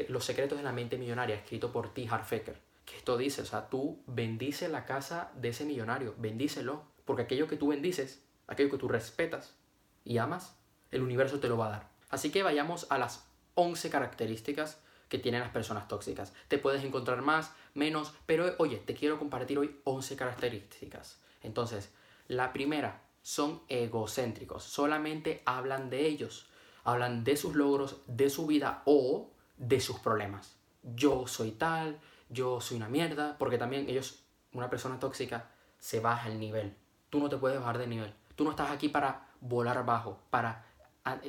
Los 0.09 0.25
secretos 0.25 0.59
de 0.59 0.65
la 0.65 0.73
mente 0.73 0.99
millonaria, 0.99 1.37
escrito 1.37 1.73
por 1.73 1.93
T. 1.95 2.07
Harfaker. 2.09 2.59
Que 2.85 2.97
esto 2.97 3.17
dice, 3.17 3.43
o 3.43 3.47
sea, 3.47 3.69
tú 3.69 3.99
bendice 4.07 4.69
la 4.69 4.85
casa 4.85 5.31
de 5.37 5.51
ese 5.51 5.65
millonario, 5.65 6.15
bendícelo. 6.19 6.83
Porque 7.05 7.23
aquello 7.23 7.49
que 7.49 7.57
tú 7.57 7.69
bendices, 7.69 8.23
aquello 8.47 8.71
que 8.71 8.79
tú 8.79 8.89
respetas 8.89 9.55
y 10.05 10.19
amas, 10.19 10.57
el 10.91 11.03
universo 11.03 11.41
te 11.41 11.49
lo 11.49 11.57
va 11.57 11.69
a 11.69 11.71
dar. 11.71 11.89
Así 12.11 12.31
que 12.31 12.43
vayamos 12.43 12.87
a 12.91 12.99
las 12.99 13.27
11 13.55 13.91
características 13.91 14.81
que 15.09 15.19
tienen 15.19 15.41
las 15.41 15.51
personas 15.51 15.89
tóxicas. 15.89 16.33
Te 16.49 16.59
puedes 16.59 16.85
encontrar 16.85 17.23
más, 17.23 17.53
menos, 17.75 18.15
pero 18.27 18.55
oye, 18.59 18.79
te 18.79 18.95
quiero 18.95 19.19
compartir 19.19 19.59
hoy 19.59 19.81
11 19.85 20.17
características. 20.17 21.21
Entonces, 21.43 21.93
la 22.29 22.53
primera, 22.53 23.03
son 23.23 23.63
egocéntricos, 23.69 24.65
solamente 24.65 25.43
hablan 25.47 25.91
de 25.91 26.07
ellos, 26.07 26.49
hablan 26.85 27.25
de 27.25 27.37
sus 27.37 27.55
logros, 27.55 28.01
de 28.07 28.29
su 28.29 28.47
vida 28.47 28.83
o 28.85 29.31
de 29.57 29.81
sus 29.81 30.01
problemas. 30.01 30.57
Yo 30.83 31.27
soy 31.29 31.53
tal, 31.53 32.01
yo 32.29 32.61
soy 32.61 32.77
una 32.77 32.89
mierda, 32.89 33.37
porque 33.39 33.59
también 33.59 33.89
ellos, 33.89 34.25
una 34.53 34.69
persona 34.69 34.99
tóxica, 34.99 35.51
se 35.79 36.01
baja 36.01 36.29
el 36.29 36.41
nivel. 36.41 36.77
Tú 37.13 37.21
no 37.21 37.29
te 37.29 37.37
puedes 37.37 37.61
bajar 37.61 37.77
de 37.77 37.87
nivel. 37.87 38.11
Tú 38.37 38.43
no 38.43 38.51
estás 38.53 38.71
aquí 38.71 38.89
para 38.89 39.27
volar 39.43 39.85
bajo, 39.85 40.19
para, 40.31 40.65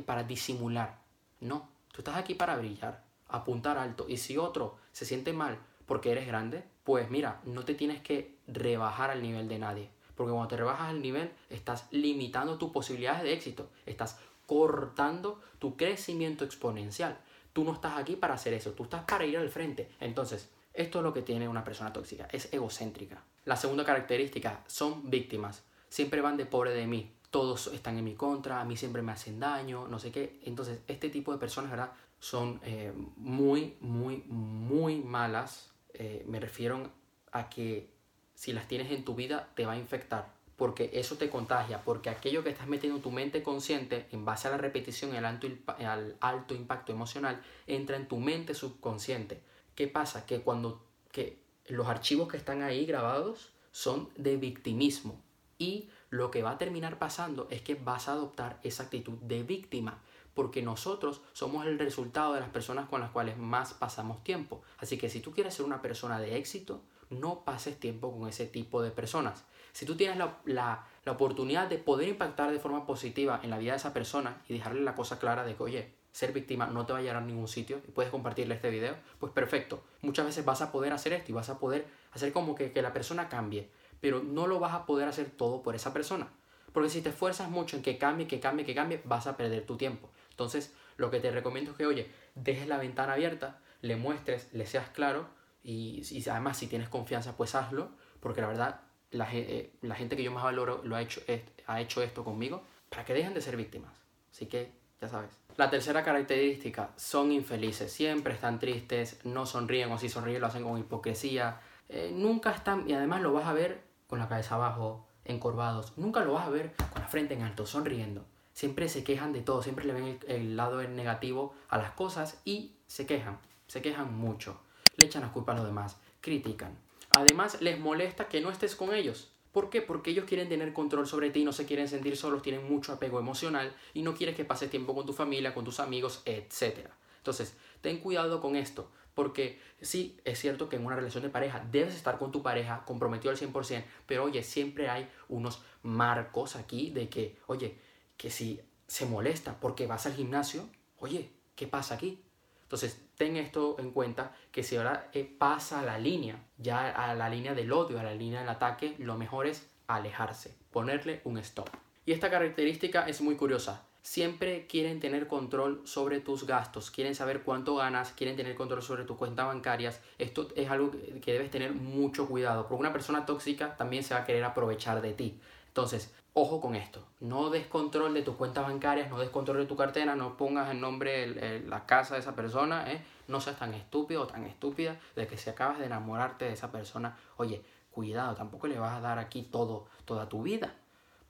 para 0.06 0.24
disimular. 0.24 1.02
No, 1.42 1.68
tú 1.92 2.00
estás 2.00 2.16
aquí 2.16 2.36
para 2.36 2.56
brillar 2.56 3.04
apuntar 3.28 3.78
alto. 3.78 4.06
Y 4.08 4.16
si 4.16 4.38
otro 4.38 4.78
se 4.94 5.04
siente 5.04 5.34
mal 5.34 5.58
porque 5.86 6.14
eres 6.14 6.26
grande, 6.26 6.64
pues 6.86 7.10
mira, 7.10 7.42
no 7.44 7.66
te 7.66 7.76
tienes 7.76 8.02
que 8.02 8.38
rebajar 8.48 9.12
al 9.12 9.22
nivel 9.22 9.50
de 9.50 9.60
nadie. 9.60 9.90
Porque 10.16 10.32
cuando 10.32 10.48
te 10.48 10.56
rebajas 10.56 10.88
al 10.88 11.02
nivel, 11.02 11.34
estás 11.50 11.86
limitando 11.92 12.58
tus 12.58 12.72
posibilidades 12.72 13.24
de 13.24 13.34
éxito. 13.34 13.70
Estás 13.86 14.18
cortando 14.46 15.42
tu 15.60 15.76
crecimiento 15.76 16.46
exponencial. 16.46 17.20
Tú 17.52 17.66
no 17.66 17.74
estás 17.74 17.98
aquí 17.98 18.16
para 18.16 18.36
hacer 18.36 18.54
eso, 18.54 18.72
tú 18.72 18.84
estás 18.84 19.04
para 19.04 19.26
ir 19.26 19.38
al 19.38 19.50
frente. 19.50 19.92
Entonces, 20.00 20.50
esto 20.74 21.00
es 21.00 21.04
lo 21.04 21.14
que 21.14 21.24
tiene 21.24 21.50
una 21.50 21.66
persona 21.66 21.92
tóxica, 21.92 22.30
es 22.32 22.54
egocéntrica. 22.54 23.22
La 23.44 23.58
segunda 23.58 23.84
característica, 23.84 24.64
son 24.66 25.10
víctimas. 25.10 25.66
Siempre 25.94 26.22
van 26.22 26.38
de 26.38 26.48
pobre 26.48 26.72
de 26.72 26.88
mí. 26.88 27.12
Todos 27.30 27.68
están 27.68 28.00
en 28.00 28.04
mi 28.04 28.16
contra, 28.16 28.60
a 28.60 28.66
mí 28.66 28.76
siempre 28.76 29.04
me 29.04 29.12
hacen 29.12 29.40
daño, 29.40 29.88
no 29.88 30.00
sé 30.00 30.12
qué. 30.12 30.40
Entonces, 30.44 30.80
este 30.88 31.10
tipo 31.10 31.32
de 31.32 31.38
personas, 31.38 31.70
¿verdad? 31.70 31.92
son 32.18 32.60
eh, 32.64 32.92
muy, 33.18 33.76
muy, 33.80 34.24
muy 34.28 34.96
malas. 34.96 35.72
Eh, 35.94 36.26
me 36.28 36.40
refiero 36.40 36.90
a 37.32 37.48
que 37.48 37.92
si 38.34 38.54
las 38.54 38.68
tienes 38.68 38.92
en 38.92 39.06
tu 39.06 39.14
vida 39.14 39.52
te 39.54 39.68
va 39.68 39.74
a 39.74 39.78
infectar. 39.78 40.34
Porque 40.56 40.90
eso 40.94 41.16
te 41.18 41.30
contagia, 41.30 41.84
porque 41.84 42.10
aquello 42.10 42.44
que 42.44 42.50
estás 42.50 42.68
metiendo 42.68 42.98
en 42.98 43.04
tu 43.04 43.12
mente 43.12 43.44
consciente, 43.44 44.08
en 44.12 44.26
base 44.26 44.48
a 44.48 44.52
la 44.52 44.58
repetición 44.58 45.14
y 45.14 45.18
al 45.18 45.26
alto, 45.26 45.48
al 45.78 46.18
alto 46.22 46.56
impacto 46.56 46.92
emocional, 46.92 47.40
entra 47.68 47.98
en 47.98 48.08
tu 48.08 48.18
mente 48.18 48.56
subconsciente. 48.56 49.44
¿Qué 49.76 49.88
pasa? 49.88 50.26
Que 50.26 50.42
cuando 50.42 50.82
que 51.12 51.38
los 51.68 51.86
archivos 51.86 52.30
que 52.30 52.38
están 52.38 52.64
ahí 52.64 52.88
grabados 52.88 53.52
son 53.72 54.10
de 54.16 54.38
victimismo. 54.38 55.22
Y 55.64 55.88
lo 56.10 56.30
que 56.30 56.44
va 56.44 56.52
a 56.52 56.58
terminar 56.58 57.00
pasando 57.00 57.48
es 57.50 57.62
que 57.62 57.76
vas 57.76 58.10
a 58.10 58.12
adoptar 58.12 58.60
esa 58.64 58.84
actitud 58.84 59.14
de 59.22 59.44
víctima 59.44 60.02
porque 60.34 60.62
nosotros 60.62 61.22
somos 61.32 61.66
el 61.66 61.80
resultado 61.80 62.34
de 62.34 62.42
las 62.42 62.50
personas 62.50 62.90
con 62.90 63.00
las 63.00 63.12
cuales 63.12 63.38
más 63.38 63.74
pasamos 63.74 64.22
tiempo. 64.26 64.62
Así 64.80 64.98
que 64.98 65.08
si 65.10 65.22
tú 65.22 65.32
quieres 65.32 65.54
ser 65.54 65.66
una 65.66 65.82
persona 65.82 66.20
de 66.20 66.36
éxito, 66.36 66.82
no 67.10 67.46
pases 67.46 67.80
tiempo 67.80 68.12
con 68.12 68.28
ese 68.28 68.46
tipo 68.46 68.82
de 68.82 68.92
personas. 68.92 69.46
Si 69.72 69.86
tú 69.86 69.96
tienes 69.96 70.18
la, 70.44 70.86
oportunidad 71.08 71.70
de 71.70 71.78
poder 71.78 72.10
impactar 72.10 72.52
de 72.52 72.60
forma 72.60 72.86
positiva 72.86 73.40
en 73.42 73.50
la 73.50 73.58
vida 73.58 73.72
de 73.72 73.78
esa 73.78 73.94
persona 73.94 74.42
y 74.50 74.54
dejarle 74.54 74.82
la 74.82 74.96
cosa 74.96 75.18
clara 75.18 75.46
de 75.46 75.56
que, 75.56 75.64
oye, 75.64 75.94
ser 76.12 76.34
víctima 76.34 76.68
no 76.68 76.86
te 76.86 76.92
va 76.92 77.00
a 77.00 77.02
llevar 77.02 77.24
a 77.24 77.26
ningún 77.26 77.48
sitio 77.48 77.82
y 77.88 77.92
puedes 77.92 78.12
compartirle 78.12 78.56
este 78.56 78.70
video, 78.70 78.96
pues 79.18 79.32
perfecto. 79.32 79.82
Muchas 80.02 80.26
veces 80.26 80.44
vas 80.44 80.62
a 80.62 80.74
poder 80.74 80.92
hacer 80.92 81.14
esto 81.14 81.32
y 81.32 81.36
vas 81.36 81.50
a 81.50 81.58
poder 81.58 81.88
hacer 82.12 82.34
como 82.34 82.54
que, 82.54 82.72
que 82.72 82.82
la 82.82 82.92
persona 82.92 83.30
cambie, 83.30 83.70
pero 84.04 84.22
no 84.22 84.48
lo 84.48 84.60
vas 84.60 84.74
a 84.74 84.86
poder 84.86 85.08
hacer 85.08 85.30
todo 85.30 85.64
por 85.64 85.76
esa 85.76 85.94
persona. 85.94 86.28
Porque 86.74 86.90
si 86.90 87.02
te 87.02 87.08
esfuerzas 87.08 87.50
mucho 87.50 87.78
en 87.78 87.82
que 87.82 87.98
cambie, 87.98 88.28
que 88.28 88.42
cambie, 88.42 88.66
que 88.66 88.76
cambie, 88.76 89.02
vas 89.06 89.28
a 89.28 89.38
perder 89.38 89.66
tu 89.66 89.78
tiempo. 89.78 90.10
Entonces, 90.32 90.74
lo 90.98 91.10
que 91.10 91.22
te 91.22 91.32
recomiendo 91.32 91.72
es 91.72 91.78
que, 91.78 91.86
oye, 91.86 92.12
dejes 92.36 92.68
la 92.68 92.78
ventana 92.78 93.14
abierta, 93.14 93.62
le 93.80 93.96
muestres, 93.96 94.50
le 94.52 94.66
seas 94.66 94.90
claro 94.90 95.30
y, 95.64 96.04
además 96.30 96.58
si 96.58 96.68
tienes 96.68 96.90
confianza, 96.90 97.38
pues 97.38 97.56
hazlo, 97.56 97.92
porque 98.20 98.42
la 98.42 98.48
verdad, 98.48 98.82
la, 99.12 99.34
eh, 99.34 99.72
la 99.82 99.96
gente 99.96 100.18
que 100.18 100.24
yo 100.24 100.34
más 100.34 100.44
valoro 100.44 100.82
lo 100.84 100.98
ha 100.98 101.02
hecho, 101.02 101.22
ha 101.68 101.80
hecho 101.80 102.02
esto 102.02 102.26
conmigo 102.26 102.62
para 102.90 103.06
que 103.06 103.14
dejen 103.14 103.34
de 103.34 103.40
ser 103.40 103.56
víctimas. 103.56 103.94
Así 104.34 104.48
que, 104.48 104.74
ya 105.00 105.08
sabes. 105.08 105.32
La 105.56 105.70
tercera 105.70 106.04
característica, 106.04 106.90
son 106.98 107.32
infelices, 107.32 107.90
siempre 107.90 108.34
están 108.34 108.60
tristes, 108.60 109.22
no 109.24 109.46
sonríen 109.46 109.94
o 109.94 109.98
si 109.98 110.10
sonríen 110.10 110.42
lo 110.42 110.48
hacen 110.48 110.64
con 110.64 110.78
hipocresía, 110.78 111.62
eh, 111.88 112.12
nunca 112.14 112.52
están, 112.52 112.90
y 112.90 112.94
además 112.94 113.22
lo 113.22 113.32
vas 113.32 113.46
a 113.46 113.54
ver 113.54 113.93
con 114.14 114.20
la 114.20 114.30
cabeza 114.30 114.54
abajo, 114.54 115.08
encorvados, 115.26 115.94
nunca 115.98 116.24
lo 116.24 116.34
vas 116.34 116.46
a 116.46 116.52
ver 116.52 116.76
con 116.76 117.02
la 117.02 117.08
frente 117.08 117.34
en 117.34 117.42
alto, 117.42 117.66
sonriendo. 117.66 118.24
Siempre 118.54 118.88
se 118.88 119.04
quejan 119.04 119.34
de 119.34 119.42
todo, 119.42 119.64
siempre 119.64 119.86
le 119.86 119.94
ven 119.94 120.20
el, 120.28 120.56
lado 120.56 120.88
negativo 120.88 121.56
a 121.68 121.80
las 121.80 121.94
cosas 121.94 122.40
y 122.46 122.76
se 122.86 123.08
quejan, 123.08 123.40
se 123.66 123.82
quejan 123.82 124.16
mucho, 124.16 124.60
le 124.98 125.08
echan 125.08 125.24
las 125.24 125.32
culpas 125.32 125.56
a 125.56 125.58
los 125.58 125.66
demás, 125.66 125.98
critican. 126.22 126.78
Además, 127.10 127.60
les 127.60 127.80
molesta 127.80 128.28
que 128.28 128.40
no 128.40 128.52
estés 128.52 128.76
con 128.76 128.94
ellos. 128.94 129.32
¿Por 129.52 129.72
qué? 129.72 129.82
Porque 129.82 130.12
ellos 130.12 130.26
quieren 130.26 130.48
tener 130.48 130.74
control 130.74 131.08
sobre 131.08 131.32
ti, 131.32 131.44
no 131.44 131.52
se 131.52 131.66
quieren 131.66 131.88
sentir 131.88 132.16
solos, 132.16 132.44
tienen 132.44 132.72
mucho 132.72 132.94
apego 132.94 133.20
emocional 133.20 133.76
y 133.96 134.04
no 134.04 134.14
quieres 134.14 134.36
que 134.36 134.46
pases 134.46 134.70
tiempo 134.70 134.94
con 134.94 135.08
tu 135.08 135.14
familia, 135.14 135.56
con 135.56 135.66
tus 135.66 135.80
amigos, 135.80 136.22
etc. 136.26 136.88
Entonces, 137.18 137.58
ten 137.82 137.98
cuidado 137.98 138.42
con 138.42 138.56
esto, 138.56 138.92
porque 139.14 139.60
sí, 139.82 140.20
es 140.24 140.40
cierto 140.40 140.70
que 140.70 140.76
en 140.76 140.86
una 140.86 140.96
relación 140.96 141.24
de 141.24 141.30
pareja 141.30 141.66
debes 141.72 141.96
estar 141.96 142.18
con 142.18 142.32
tu 142.32 142.42
pareja 142.42 142.84
comprometido 142.86 143.32
al 143.32 143.38
100%, 143.38 143.84
pero 144.06 144.24
oye, 144.24 144.44
siempre 144.44 144.90
hay 144.90 145.10
unos 145.30 145.64
marcos 145.82 146.56
aquí 146.56 146.92
de 146.92 147.10
que, 147.10 147.40
oye, 147.48 147.78
que 148.18 148.30
si 148.30 148.62
se 148.88 149.06
molesta 149.06 149.60
porque 149.60 149.88
vas 149.88 150.06
al 150.06 150.14
gimnasio, 150.14 150.68
oye, 151.00 151.32
¿qué 151.56 151.68
pasa 151.68 151.96
aquí? 151.96 152.24
Entonces, 152.64 153.00
ten 153.18 153.38
esto 153.38 153.76
en 153.78 153.92
cuenta, 153.92 154.36
que 154.52 154.64
si 154.64 154.78
ahora 154.78 155.10
eh, 155.14 155.24
pasa 155.24 155.84
la 155.84 156.00
línea, 156.00 156.44
ya 156.58 156.90
a 156.90 157.14
la 157.14 157.30
línea 157.30 157.54
del 157.54 157.72
odio, 157.72 158.00
a 158.00 158.04
la 158.04 158.16
línea 158.16 158.40
del 158.40 158.50
ataque, 158.50 158.96
lo 158.98 159.16
mejor 159.16 159.46
es 159.46 159.70
alejarse, 159.88 160.56
ponerle 160.72 161.22
un 161.24 161.38
stop. 161.38 161.70
Y 162.06 162.14
esta 162.14 162.32
característica 162.32 163.08
es 163.08 163.22
muy 163.22 163.36
curiosa. 163.36 163.86
Siempre 164.04 164.68
quieren 164.68 165.00
tener 165.00 165.28
control 165.28 165.82
sobre 165.86 166.20
tus 166.20 166.46
gastos, 166.46 166.92
quieren 166.92 167.16
saber 167.16 167.44
cuánto 167.44 167.76
ganas, 167.76 168.12
quieren 168.12 168.36
tener 168.36 168.54
control 168.54 168.82
sobre 168.84 169.06
tus 169.06 169.16
cuentas 169.16 169.48
bancarias. 169.48 170.02
Esto 170.18 170.50
es 170.58 170.70
algo 170.70 170.92
que 170.92 171.32
debes 171.32 171.50
tener 171.50 171.74
mucho 171.74 172.28
cuidado, 172.28 172.68
porque 172.68 172.82
una 172.82 172.92
persona 172.92 173.26
tóxica 173.26 173.78
también 173.78 174.04
se 174.04 174.14
va 174.14 174.20
a 174.20 174.26
querer 174.26 174.44
aprovechar 174.44 175.02
de 175.02 175.14
ti. 175.14 175.40
Entonces, 175.68 176.14
ojo 176.34 176.60
con 176.60 176.76
esto. 176.76 177.02
No 177.22 177.50
des 177.50 177.66
control 177.66 178.14
de 178.14 178.24
tus 178.24 178.36
cuentas 178.36 178.66
bancarias, 178.66 179.10
no 179.10 179.18
des 179.20 179.30
control 179.30 179.60
de 179.60 179.66
tu 179.68 179.78
cartera, 179.78 180.16
no 180.16 180.36
pongas 180.36 180.70
el 180.70 180.82
nombre, 180.82 181.62
la 181.62 181.86
casa 181.86 182.16
de 182.16 182.20
esa 182.20 182.36
persona. 182.36 182.92
¿eh? 182.92 183.02
No 183.30 183.40
seas 183.40 183.58
tan 183.58 183.74
estúpido 183.74 184.24
o 184.24 184.28
tan 184.28 184.46
estúpida 184.46 185.00
de 185.16 185.28
que 185.28 185.38
si 185.38 185.50
acabas 185.50 185.80
de 185.80 185.86
enamorarte 185.86 186.44
de 186.44 186.52
esa 186.52 186.74
persona, 186.74 187.18
oye, 187.38 187.62
cuidado, 187.90 188.36
tampoco 188.36 188.68
le 188.68 188.78
vas 188.78 188.98
a 188.98 189.00
dar 189.00 189.18
aquí 189.18 189.44
todo, 189.44 189.86
toda 190.04 190.28
tu 190.28 190.44
vida. 190.44 190.76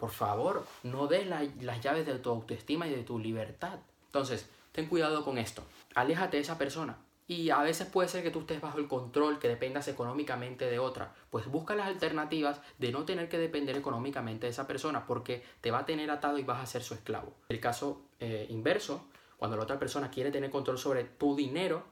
Por 0.03 0.11
favor, 0.11 0.65
no 0.83 1.07
des 1.07 1.25
las 1.25 1.79
llaves 1.79 2.05
de 2.05 2.19
tu 2.19 2.29
autoestima 2.29 2.85
y 2.89 2.89
de 2.89 3.03
tu 3.03 3.17
libertad. 3.17 3.79
Entonces, 4.07 4.49
ten 4.73 4.87
cuidado 4.87 5.23
con 5.23 5.37
esto. 5.37 5.63
Aléjate 5.95 6.35
de 6.35 6.43
esa 6.43 6.57
persona. 6.57 6.97
Y 7.25 7.51
a 7.51 7.61
veces 7.61 7.87
puede 7.87 8.09
ser 8.09 8.21
que 8.21 8.29
tú 8.29 8.41
estés 8.41 8.59
bajo 8.59 8.79
el 8.79 8.89
control, 8.89 9.39
que 9.39 9.47
dependas 9.47 9.87
económicamente 9.87 10.65
de 10.65 10.77
otra. 10.77 11.15
Pues 11.29 11.47
busca 11.47 11.73
las 11.73 11.87
alternativas 11.87 12.59
de 12.79 12.91
no 12.91 13.05
tener 13.05 13.29
que 13.29 13.37
depender 13.37 13.77
económicamente 13.77 14.45
de 14.45 14.51
esa 14.51 14.67
persona 14.67 15.07
porque 15.07 15.41
te 15.61 15.71
va 15.71 15.79
a 15.79 15.85
tener 15.85 16.11
atado 16.11 16.37
y 16.37 16.43
vas 16.43 16.61
a 16.61 16.65
ser 16.65 16.83
su 16.83 16.95
esclavo. 16.95 17.33
El 17.47 17.61
caso 17.61 18.01
eh, 18.19 18.45
inverso, 18.49 19.07
cuando 19.37 19.55
la 19.55 19.63
otra 19.63 19.79
persona 19.79 20.11
quiere 20.11 20.31
tener 20.31 20.49
control 20.49 20.77
sobre 20.77 21.05
tu 21.05 21.33
dinero 21.33 21.85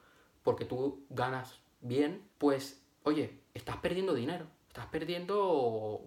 porque 0.43 0.65
tú 0.65 1.05
ganas 1.09 1.61
bien, 1.79 2.27
pues 2.37 2.83
oye, 3.03 3.39
estás 3.53 3.77
perdiendo 3.77 4.13
dinero. 4.13 4.47
Estás 4.67 4.87
perdiendo 4.87 6.01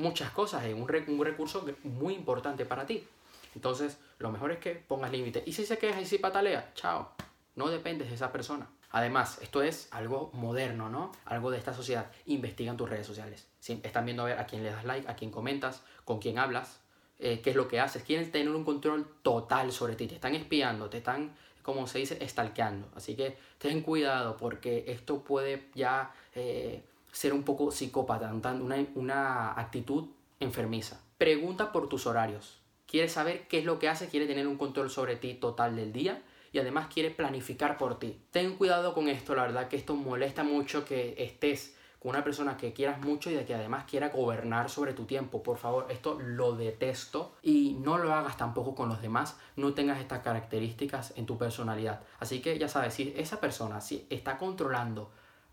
muchas 0.00 0.30
cosas 0.30 0.64
un, 0.66 0.82
un 0.82 1.24
recurso 1.24 1.64
muy 1.84 2.14
importante 2.14 2.64
para 2.64 2.86
ti. 2.86 3.06
Entonces, 3.54 3.98
lo 4.18 4.30
mejor 4.30 4.52
es 4.52 4.58
que 4.58 4.74
pongas 4.74 5.10
límites. 5.10 5.42
Y 5.46 5.52
si 5.52 5.64
se 5.66 5.78
queja 5.78 6.00
y 6.00 6.06
si 6.06 6.18
patalea, 6.18 6.72
chao. 6.74 7.12
No 7.56 7.68
dependes 7.68 8.08
de 8.08 8.14
esa 8.14 8.32
persona. 8.32 8.68
Además, 8.92 9.38
esto 9.42 9.62
es 9.62 9.88
algo 9.92 10.30
moderno, 10.34 10.88
¿no? 10.88 11.12
Algo 11.24 11.50
de 11.50 11.58
esta 11.58 11.74
sociedad. 11.74 12.10
Investigan 12.26 12.76
tus 12.76 12.88
redes 12.88 13.06
sociales. 13.06 13.46
Están 13.66 14.04
viendo 14.04 14.22
a 14.22 14.26
ver 14.26 14.38
a 14.38 14.46
quién 14.46 14.62
le 14.62 14.70
das 14.70 14.84
like, 14.84 15.08
a 15.08 15.14
quién 15.14 15.30
comentas, 15.30 15.82
con 16.04 16.18
quién 16.18 16.38
hablas, 16.38 16.80
eh, 17.18 17.40
qué 17.40 17.50
es 17.50 17.56
lo 17.56 17.68
que 17.68 17.78
haces. 17.78 18.02
Quieren 18.02 18.30
tener 18.30 18.48
un 18.48 18.64
control 18.64 19.06
total 19.22 19.72
sobre 19.72 19.94
ti. 19.94 20.06
Te 20.06 20.16
están 20.16 20.34
espiando, 20.34 20.90
te 20.90 20.98
están, 20.98 21.36
como 21.62 21.86
se 21.86 21.98
dice, 21.98 22.18
estalqueando. 22.20 22.88
Así 22.96 23.14
que 23.14 23.36
ten 23.58 23.82
cuidado 23.82 24.36
porque 24.36 24.84
esto 24.88 25.22
puede 25.22 25.68
ya 25.74 26.12
eh, 26.34 26.82
ser 27.12 27.32
un 27.32 27.42
poco 27.42 27.70
psicópata, 27.70 28.32
una, 28.32 28.86
una 28.94 29.52
actitud 29.52 30.08
enfermiza. 30.38 31.00
Pregunta 31.18 31.72
por 31.72 31.88
tus 31.88 32.06
horarios. 32.06 32.58
¿Quieres 32.86 33.12
saber 33.12 33.46
qué 33.48 33.58
es 33.58 33.64
lo 33.64 33.78
que 33.78 33.88
haces? 33.88 34.10
¿Quiere 34.10 34.26
tener 34.26 34.46
un 34.46 34.56
control 34.56 34.90
sobre 34.90 35.16
ti 35.16 35.34
total 35.34 35.76
del 35.76 35.92
día? 35.92 36.22
y 36.52 36.58
además 36.58 36.88
quiere 36.92 37.10
planificar 37.10 37.78
por 37.78 37.98
ti. 37.98 38.20
Ten 38.30 38.56
cuidado 38.56 38.94
con 38.94 39.08
esto, 39.08 39.34
la 39.34 39.42
verdad 39.42 39.68
que 39.68 39.76
esto 39.76 39.94
molesta 39.94 40.42
mucho 40.42 40.84
que 40.84 41.14
estés 41.18 41.76
con 42.00 42.10
una 42.10 42.24
persona 42.24 42.56
que 42.56 42.72
quieras 42.72 42.98
mucho 43.00 43.30
y 43.30 43.34
de 43.34 43.44
que 43.44 43.54
además 43.54 43.84
quiera 43.84 44.08
gobernar 44.08 44.70
sobre 44.70 44.94
tu 44.94 45.04
tiempo. 45.04 45.42
Por 45.42 45.58
favor, 45.58 45.86
esto 45.90 46.18
lo 46.18 46.56
detesto 46.56 47.34
y 47.42 47.76
no 47.78 47.98
lo 47.98 48.14
hagas 48.14 48.38
tampoco 48.38 48.74
con 48.74 48.88
los 48.88 49.02
demás. 49.02 49.38
No 49.56 49.74
tengas 49.74 50.00
estas 50.00 50.20
características 50.20 51.12
en 51.16 51.26
tu 51.26 51.36
personalidad. 51.36 52.00
Así 52.18 52.40
que 52.40 52.58
ya 52.58 52.68
sabes, 52.68 52.94
si 52.94 53.12
esa 53.16 53.38
persona 53.38 53.82
si 53.82 54.06
está 54.08 54.38
controlando 54.38 55.10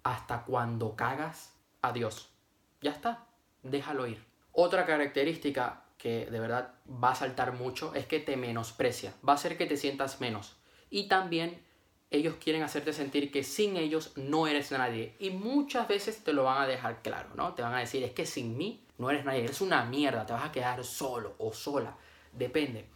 hasta 0.07 0.43
cuando 0.43 0.95
cagas, 0.95 1.53
adiós. 1.81 2.29
Ya 2.81 2.91
está, 2.91 3.25
déjalo 3.61 4.07
ir. 4.07 4.23
Otra 4.53 4.85
característica 4.85 5.83
que 5.97 6.27
de 6.27 6.39
verdad 6.39 6.75
va 6.87 7.11
a 7.11 7.15
saltar 7.15 7.53
mucho 7.53 7.93
es 7.93 8.05
que 8.05 8.21
te 8.21 8.37
menosprecia. 8.37 9.13
Va 9.27 9.33
a 9.33 9.35
hacer 9.35 9.57
que 9.57 9.65
te 9.65 9.75
sientas 9.75 10.21
menos 10.21 10.55
y 10.89 11.09
también 11.09 11.61
ellos 12.09 12.35
quieren 12.41 12.63
hacerte 12.63 12.93
sentir 12.93 13.31
que 13.33 13.43
sin 13.43 13.75
ellos 13.75 14.13
no 14.15 14.47
eres 14.47 14.71
nadie. 14.71 15.13
Y 15.19 15.31
muchas 15.31 15.89
veces 15.89 16.23
te 16.23 16.31
lo 16.31 16.45
van 16.45 16.61
a 16.61 16.67
dejar 16.67 17.01
claro, 17.01 17.29
¿no? 17.35 17.53
Te 17.53 17.61
van 17.61 17.73
a 17.73 17.79
decir, 17.79 18.01
es 18.03 18.11
que 18.11 18.25
sin 18.25 18.57
mí 18.57 18.85
no 18.97 19.09
eres 19.09 19.25
nadie, 19.25 19.43
eres 19.43 19.59
una 19.59 19.83
mierda, 19.83 20.25
te 20.25 20.31
vas 20.31 20.45
a 20.45 20.51
quedar 20.53 20.85
solo 20.85 21.35
o 21.37 21.51
sola. 21.51 21.97
Depende. 22.31 22.87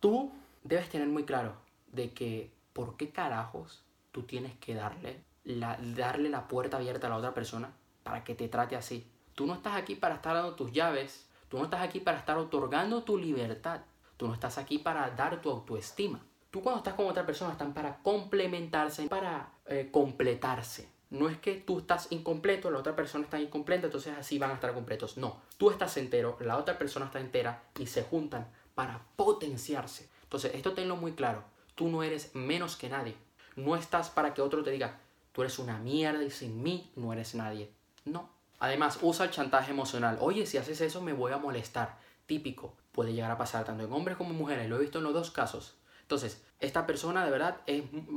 Tú 0.00 0.30
debes 0.62 0.90
tener 0.90 1.08
muy 1.08 1.24
claro 1.24 1.56
de 1.86 2.12
que 2.12 2.50
por 2.74 2.98
qué 2.98 3.10
carajos 3.10 3.82
tú 4.10 4.24
tienes 4.24 4.52
que 4.58 4.74
darle 4.74 5.31
la, 5.44 5.78
darle 5.80 6.28
la 6.28 6.48
puerta 6.48 6.76
abierta 6.76 7.06
a 7.06 7.10
la 7.10 7.16
otra 7.16 7.34
persona 7.34 7.72
para 8.02 8.24
que 8.24 8.34
te 8.34 8.48
trate 8.48 8.76
así. 8.76 9.06
Tú 9.34 9.46
no 9.46 9.54
estás 9.54 9.76
aquí 9.76 9.94
para 9.94 10.16
estar 10.16 10.34
dando 10.34 10.54
tus 10.54 10.72
llaves, 10.72 11.28
tú 11.48 11.58
no 11.58 11.64
estás 11.64 11.82
aquí 11.82 12.00
para 12.00 12.18
estar 12.18 12.36
otorgando 12.38 13.02
tu 13.02 13.16
libertad, 13.16 13.80
tú 14.16 14.28
no 14.28 14.34
estás 14.34 14.58
aquí 14.58 14.78
para 14.78 15.10
dar 15.10 15.40
tu 15.40 15.50
autoestima. 15.50 16.20
Tú 16.50 16.62
cuando 16.62 16.78
estás 16.78 16.94
con 16.94 17.06
otra 17.06 17.24
persona 17.24 17.52
están 17.52 17.72
para 17.72 17.98
complementarse, 18.02 19.08
para 19.08 19.52
eh, 19.66 19.88
completarse. 19.90 20.88
No 21.08 21.28
es 21.28 21.38
que 21.38 21.54
tú 21.54 21.78
estás 21.78 22.10
incompleto, 22.10 22.70
la 22.70 22.78
otra 22.78 22.96
persona 22.96 23.24
está 23.24 23.40
incompleta, 23.40 23.86
entonces 23.86 24.16
así 24.18 24.38
van 24.38 24.50
a 24.50 24.54
estar 24.54 24.72
completos. 24.74 25.16
No, 25.16 25.40
tú 25.56 25.70
estás 25.70 25.96
entero, 25.96 26.36
la 26.40 26.58
otra 26.58 26.78
persona 26.78 27.06
está 27.06 27.20
entera 27.20 27.64
y 27.78 27.86
se 27.86 28.02
juntan 28.02 28.50
para 28.74 29.02
potenciarse. 29.16 30.08
Entonces, 30.22 30.54
esto 30.54 30.72
tenlo 30.72 30.96
muy 30.96 31.12
claro. 31.12 31.44
Tú 31.74 31.88
no 31.88 32.02
eres 32.02 32.34
menos 32.34 32.76
que 32.76 32.88
nadie. 32.88 33.14
No 33.56 33.76
estás 33.76 34.08
para 34.08 34.32
que 34.32 34.40
otro 34.40 34.62
te 34.62 34.70
diga, 34.70 34.98
tú 35.32 35.42
eres 35.42 35.58
una 35.58 35.78
mierda 35.78 36.22
y 36.22 36.30
sin 36.30 36.62
mí 36.62 36.90
no 36.96 37.12
eres 37.12 37.34
nadie. 37.34 37.70
No. 38.04 38.30
Además, 38.58 38.98
usa 39.02 39.26
el 39.26 39.32
chantaje 39.32 39.72
emocional. 39.72 40.18
Oye, 40.20 40.46
si 40.46 40.58
haces 40.58 40.80
eso 40.80 41.00
me 41.00 41.12
voy 41.12 41.32
a 41.32 41.38
molestar. 41.38 41.98
Típico. 42.26 42.76
Puede 42.92 43.12
llegar 43.12 43.30
a 43.30 43.38
pasar 43.38 43.64
tanto 43.64 43.82
en 43.82 43.92
hombres 43.92 44.16
como 44.16 44.30
en 44.30 44.38
mujeres. 44.38 44.68
Lo 44.68 44.76
he 44.76 44.80
visto 44.80 44.98
en 44.98 45.04
los 45.04 45.14
dos 45.14 45.30
casos. 45.30 45.74
Entonces, 46.02 46.44
esta 46.60 46.86
persona 46.86 47.24
de 47.24 47.30
verdad 47.30 47.56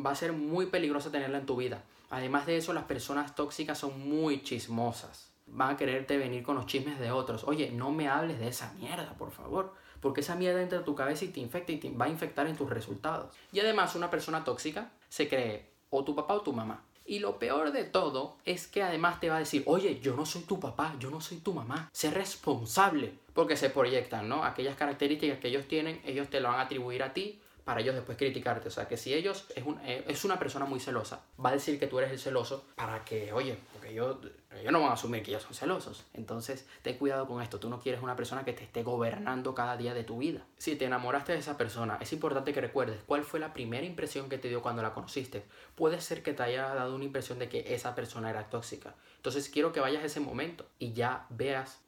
va 0.05 0.11
a 0.11 0.15
ser 0.15 0.33
muy 0.33 0.67
peligrosa 0.67 1.11
tenerla 1.11 1.39
en 1.39 1.45
tu 1.45 1.55
vida. 1.55 1.83
Además 2.09 2.45
de 2.45 2.57
eso, 2.57 2.73
las 2.73 2.83
personas 2.83 3.35
tóxicas 3.35 3.77
son 3.77 4.07
muy 4.07 4.43
chismosas. 4.43 5.31
Van 5.47 5.75
a 5.75 5.77
quererte 5.77 6.17
venir 6.17 6.43
con 6.43 6.55
los 6.55 6.65
chismes 6.65 6.99
de 6.99 7.11
otros. 7.11 7.43
Oye, 7.45 7.71
no 7.71 7.91
me 7.91 8.07
hables 8.07 8.39
de 8.39 8.47
esa 8.47 8.73
mierda, 8.73 9.13
por 9.17 9.31
favor. 9.31 9.73
Porque 10.01 10.21
esa 10.21 10.35
mierda 10.35 10.61
entra 10.61 10.79
en 10.79 10.85
tu 10.85 10.93
cabeza 10.93 11.25
y 11.25 11.29
te 11.29 11.39
infecta 11.39 11.71
y 11.71 11.77
te 11.77 11.89
va 11.89 12.05
a 12.05 12.09
infectar 12.09 12.45
en 12.47 12.55
tus 12.55 12.69
resultados. 12.69 13.33
Y 13.51 13.59
además, 13.59 13.95
una 13.95 14.11
persona 14.11 14.43
tóxica 14.43 14.91
se 15.09 15.27
cree 15.27 15.71
o 15.89 16.03
tu 16.03 16.13
papá 16.15 16.35
o 16.35 16.41
tu 16.41 16.53
mamá. 16.53 16.83
Y 17.05 17.19
lo 17.19 17.37
peor 17.37 17.71
de 17.71 17.83
todo 17.83 18.37
es 18.45 18.67
que 18.67 18.81
además 18.81 19.19
te 19.19 19.29
va 19.29 19.35
a 19.35 19.39
decir, 19.39 19.63
oye, 19.67 19.99
yo 20.01 20.15
no 20.15 20.25
soy 20.25 20.41
tu 20.41 20.59
papá, 20.59 20.95
yo 20.99 21.11
no 21.11 21.21
soy 21.21 21.37
tu 21.37 21.53
mamá, 21.53 21.89
sé 21.93 22.09
responsable. 22.09 23.13
Porque 23.33 23.57
se 23.57 23.69
proyectan, 23.69 24.27
¿no? 24.27 24.43
Aquellas 24.43 24.75
características 24.75 25.39
que 25.39 25.49
ellos 25.49 25.67
tienen, 25.67 26.01
ellos 26.05 26.29
te 26.29 26.39
lo 26.39 26.49
van 26.49 26.59
a 26.59 26.63
atribuir 26.63 27.03
a 27.03 27.13
ti 27.13 27.39
para 27.65 27.81
ellos 27.81 27.95
después 27.95 28.17
criticarte. 28.17 28.69
O 28.69 28.71
sea, 28.71 28.87
que 28.87 28.95
si 28.95 29.13
ellos 29.13 29.45
es, 29.55 29.65
un, 29.65 29.79
eh, 29.83 30.05
es 30.07 30.23
una 30.23 30.39
persona 30.39 30.65
muy 30.65 30.79
celosa, 30.79 31.25
va 31.43 31.49
a 31.49 31.53
decir 31.53 31.77
que 31.79 31.87
tú 31.87 31.97
eres 31.99 32.11
el 32.11 32.19
celoso 32.19 32.65
para 32.75 33.03
que, 33.03 33.33
oye, 33.33 33.57
porque 33.73 33.93
yo, 33.93 34.21
ellos 34.55 34.71
no 34.71 34.79
van 34.79 34.91
a 34.91 34.93
asumir 34.93 35.23
que 35.23 35.31
ellos 35.31 35.43
son 35.43 35.55
celosos. 35.55 36.05
Entonces, 36.13 36.67
ten 36.83 36.97
cuidado 36.97 37.27
con 37.27 37.41
esto. 37.41 37.59
Tú 37.59 37.67
no 37.69 37.81
quieres 37.81 38.01
una 38.03 38.15
persona 38.15 38.45
que 38.45 38.53
te 38.53 38.63
esté 38.63 38.83
gobernando 38.83 39.55
cada 39.55 39.75
día 39.77 39.95
de 39.95 40.03
tu 40.03 40.19
vida. 40.19 40.45
Si 40.59 40.75
te 40.75 40.85
enamoraste 40.85 41.33
de 41.33 41.39
esa 41.39 41.57
persona, 41.57 41.97
es 41.99 42.13
importante 42.13 42.53
que 42.53 42.61
recuerdes 42.61 42.99
cuál 43.07 43.23
fue 43.23 43.39
la 43.39 43.51
primera 43.51 43.85
impresión 43.85 44.29
que 44.29 44.37
te 44.37 44.47
dio 44.47 44.61
cuando 44.61 44.83
la 44.83 44.93
conociste. 44.93 45.43
Puede 45.73 45.99
ser 46.01 46.21
que 46.21 46.33
te 46.33 46.43
haya 46.43 46.73
dado 46.75 46.95
una 46.95 47.03
impresión 47.03 47.39
de 47.39 47.49
que 47.49 47.73
esa 47.73 47.95
persona 47.95 48.29
era 48.29 48.47
tóxica. 48.49 48.93
Entonces, 49.17 49.49
quiero 49.49 49.71
que 49.71 49.79
vayas 49.79 50.03
a 50.03 50.05
ese 50.05 50.19
momento 50.19 50.67
y 50.77 50.93
ya 50.93 51.25
veas 51.31 51.81